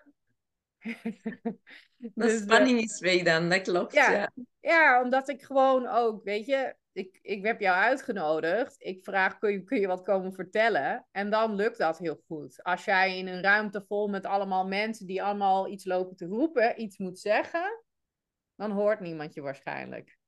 [1.97, 3.95] De Dus, eh, spanning is weg dan, dat klopt.
[3.95, 4.13] ja.
[4.13, 4.31] Ja.
[4.61, 8.75] Ja, omdat ik gewoon ook, weet je, ik, ik heb jou uitgenodigd.
[8.79, 11.07] Ik vraag, kun je, kun je wat komen vertellen?
[11.11, 12.63] En dan lukt dat heel goed.
[12.63, 16.81] Als jij in een ruimte vol met allemaal mensen die allemaal iets lopen te roepen,
[16.81, 17.85] iets moet zeggen,
[18.55, 20.19] dan hoort niemand je waarschijnlijk.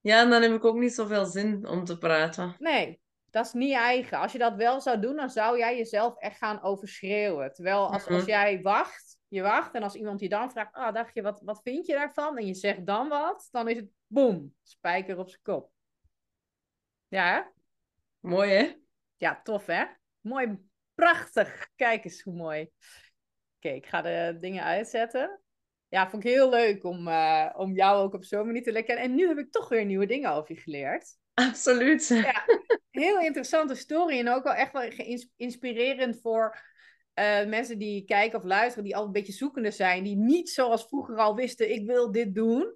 [0.00, 2.56] Ja, en dan heb ik ook niet zoveel zin om te praten.
[2.58, 4.18] Nee, dat is niet eigen.
[4.18, 7.52] Als je dat wel zou doen, dan zou jij jezelf echt gaan overschreeuwen.
[7.52, 8.26] Terwijl als, als Mhm.
[8.28, 11.60] jij wacht, je wacht, en als iemand je dan vraagt, ah, dacht je, wat, wat
[11.62, 12.38] vind je daarvan?
[12.38, 15.70] En je zegt dan wat, dan is het boem, spijker op zijn kop.
[17.08, 17.40] Ja, hè?
[18.20, 18.76] Mooi, hè?
[19.16, 19.84] Ja, tof hè?
[20.20, 20.58] Mooi,
[20.94, 21.68] prachtig.
[21.76, 22.70] Kijk eens hoe mooi.
[23.56, 25.40] Oké, ik ga de dingen uitzetten.
[25.88, 28.98] Ja, vond ik heel leuk om, eh, om jou ook op zo'n manier te lekken.
[28.98, 31.18] En nu heb ik toch weer nieuwe dingen over je geleerd.
[31.34, 32.06] Absoluut.
[32.08, 32.44] Ja,
[32.90, 34.90] heel interessante story en ook wel echt wel
[35.36, 36.69] inspirerend voor
[37.20, 40.86] eh, mensen die kijken of luisteren, die al een beetje zoekende zijn, die niet zoals
[40.86, 42.74] vroeger al wisten, ik wil dit doen.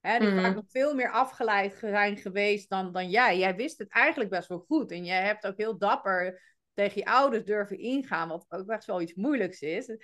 [0.00, 0.42] Hè, die Mhm.
[0.42, 3.38] vaak nog veel meer afgeleid zijn geweest dan, dan jij.
[3.38, 4.90] Jij wist het eigenlijk best wel goed.
[4.90, 6.42] En jij hebt ook heel dapper
[6.74, 9.96] tegen je ouders durven ingaan, wat ook best wel iets moeilijks is.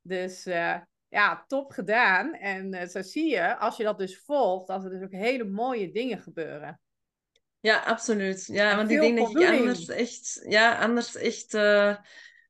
[0.00, 0.76] Dus eh,
[1.08, 2.34] ja, top gedaan.
[2.34, 5.44] En eh, zo zie je, als je dat dus volgt, dat er dus ook hele
[5.44, 6.80] mooie dingen gebeuren.
[7.60, 8.46] Ja, absoluut.
[8.46, 9.60] Ja, want ik veel denk dat ik voldoening.
[9.60, 11.54] anders echt, ja, anders echt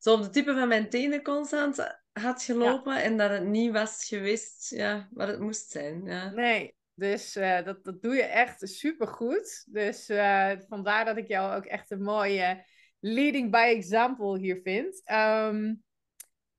[0.00, 4.04] zo op de tippen van mijn tenen constant had gelopen en dat het niet was
[4.04, 6.04] geweest, ja, wat het moest zijn.
[6.04, 6.30] Ja.
[6.30, 9.64] Nee, dus eh, dat, dat doe je echt supergoed.
[9.68, 12.64] Dus eh, vandaar dat ik jou ook echt een mooie
[13.00, 15.00] leading by example hier vind.
[15.04, 15.74] Ehm,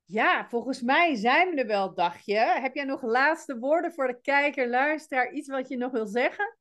[0.06, 2.38] ja, volgens mij zijn we er wel, dacht je.
[2.38, 5.32] Heb jij nog laatste woorden voor de kijker, luisteraar?
[5.32, 6.58] Iets wat je nog wil zeggen?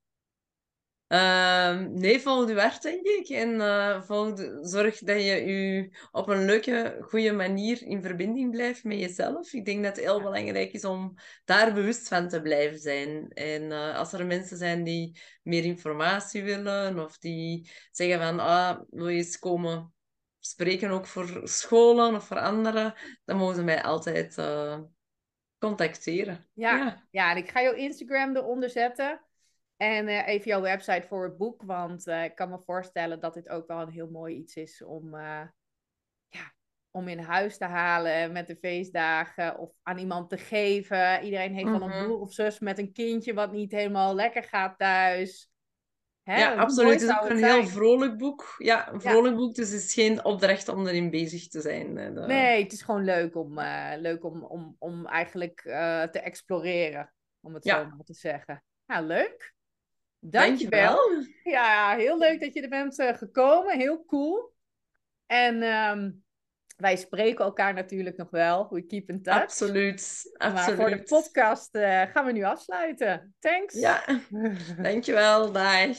[1.11, 3.29] Ehm, nee, volg je hart, denk ik.
[3.29, 8.51] En eh, volg de- zorg dat je je op een leuke, goede manier in verbinding
[8.51, 9.53] blijft met jezelf.
[9.53, 10.23] Ik denk dat het heel Ja.
[10.23, 13.29] belangrijk is om daar bewust van te blijven zijn.
[13.29, 18.81] En eh, als er mensen zijn die meer informatie willen of die zeggen van, ah,
[18.91, 19.95] wil je eens komen
[20.39, 22.95] spreken ook voor scholen of voor anderen,
[23.25, 24.79] dan mogen ze mij altijd eh,
[25.59, 26.49] contacteren.
[26.55, 26.77] Ja.
[26.77, 27.07] ja.
[27.11, 29.21] Ja, en ik ga jouw Instagram eronder zetten.
[29.81, 31.63] En eh, even jouw website voor het boek.
[31.63, 34.83] Want eh, ik kan me voorstellen dat dit ook wel een heel mooi iets is
[34.83, 35.43] om, eh,
[36.29, 36.53] ja,
[36.91, 39.59] om in huis te halen met de feestdagen.
[39.59, 41.23] Of aan iemand te geven.
[41.23, 42.05] Iedereen heeft wel een Mhm.
[42.05, 45.51] broer of zus met een kindje wat niet helemaal lekker gaat thuis.
[46.23, 46.93] Hè, Ja, absoluut.
[46.93, 48.55] Het is ook een heel vrolijk boek.
[48.59, 51.93] Ja, een vrolijk boek, dus het is geen opdracht om erin bezig te zijn.
[52.27, 53.61] Nee, het is gewoon leuk om,
[53.97, 55.61] leuk om, om, om eigenlijk
[56.13, 57.13] te exploreren.
[57.41, 57.83] Om het Ja.
[57.83, 58.65] zo maar te zeggen.
[58.87, 59.59] Nou, leuk.
[60.21, 60.97] Dankjewel.
[60.97, 61.35] Dankjewel.
[61.43, 63.79] Ja, heel leuk dat je er bent eh, gekomen.
[63.79, 64.53] Heel cool.
[65.27, 66.11] En ehm,
[66.77, 68.69] wij spreken elkaar natuurlijk nog wel.
[68.71, 69.43] We keep in touch.
[69.43, 70.35] Absoluut.
[70.39, 70.81] Maar Absoluut.
[70.81, 73.35] voor de podcast eh, gaan we nu afsluiten.
[73.39, 73.75] Thanks.
[73.75, 74.05] Ja,
[74.83, 75.53] dankjewel.
[75.53, 75.97] Dag.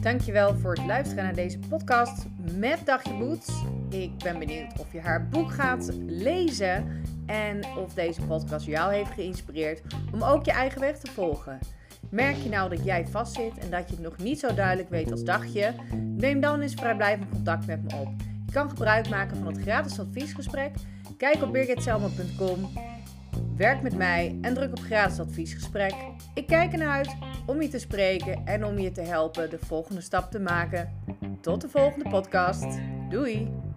[0.00, 2.24] Dankjewel voor het luisteren naar deze podcast
[2.56, 3.62] met Dagje Boets.
[3.90, 9.10] Ik ben benieuwd of je haar boek gaat lezen en of deze podcast jou heeft
[9.10, 9.82] geïnspireerd
[10.12, 11.58] om ook je eigen weg te volgen.
[12.10, 15.10] Merk je nou dat jij vastzit en dat je het nog niet zo duidelijk weet
[15.10, 15.74] als Dagje?
[15.94, 18.08] Neem dan eens vrijblijvend contact met me op.
[18.46, 20.74] Je kan gebruik maken van het gratis adviesgesprek.
[21.16, 22.68] Kijk op birgitselma.com,
[23.56, 25.94] werk met mij en druk op gratis adviesgesprek.
[26.34, 27.16] Ik kijk ernaar uit
[27.46, 30.92] om je te spreken en om je te helpen de volgende stap te maken.
[31.40, 32.78] Tot de volgende podcast.
[33.10, 33.67] Doei!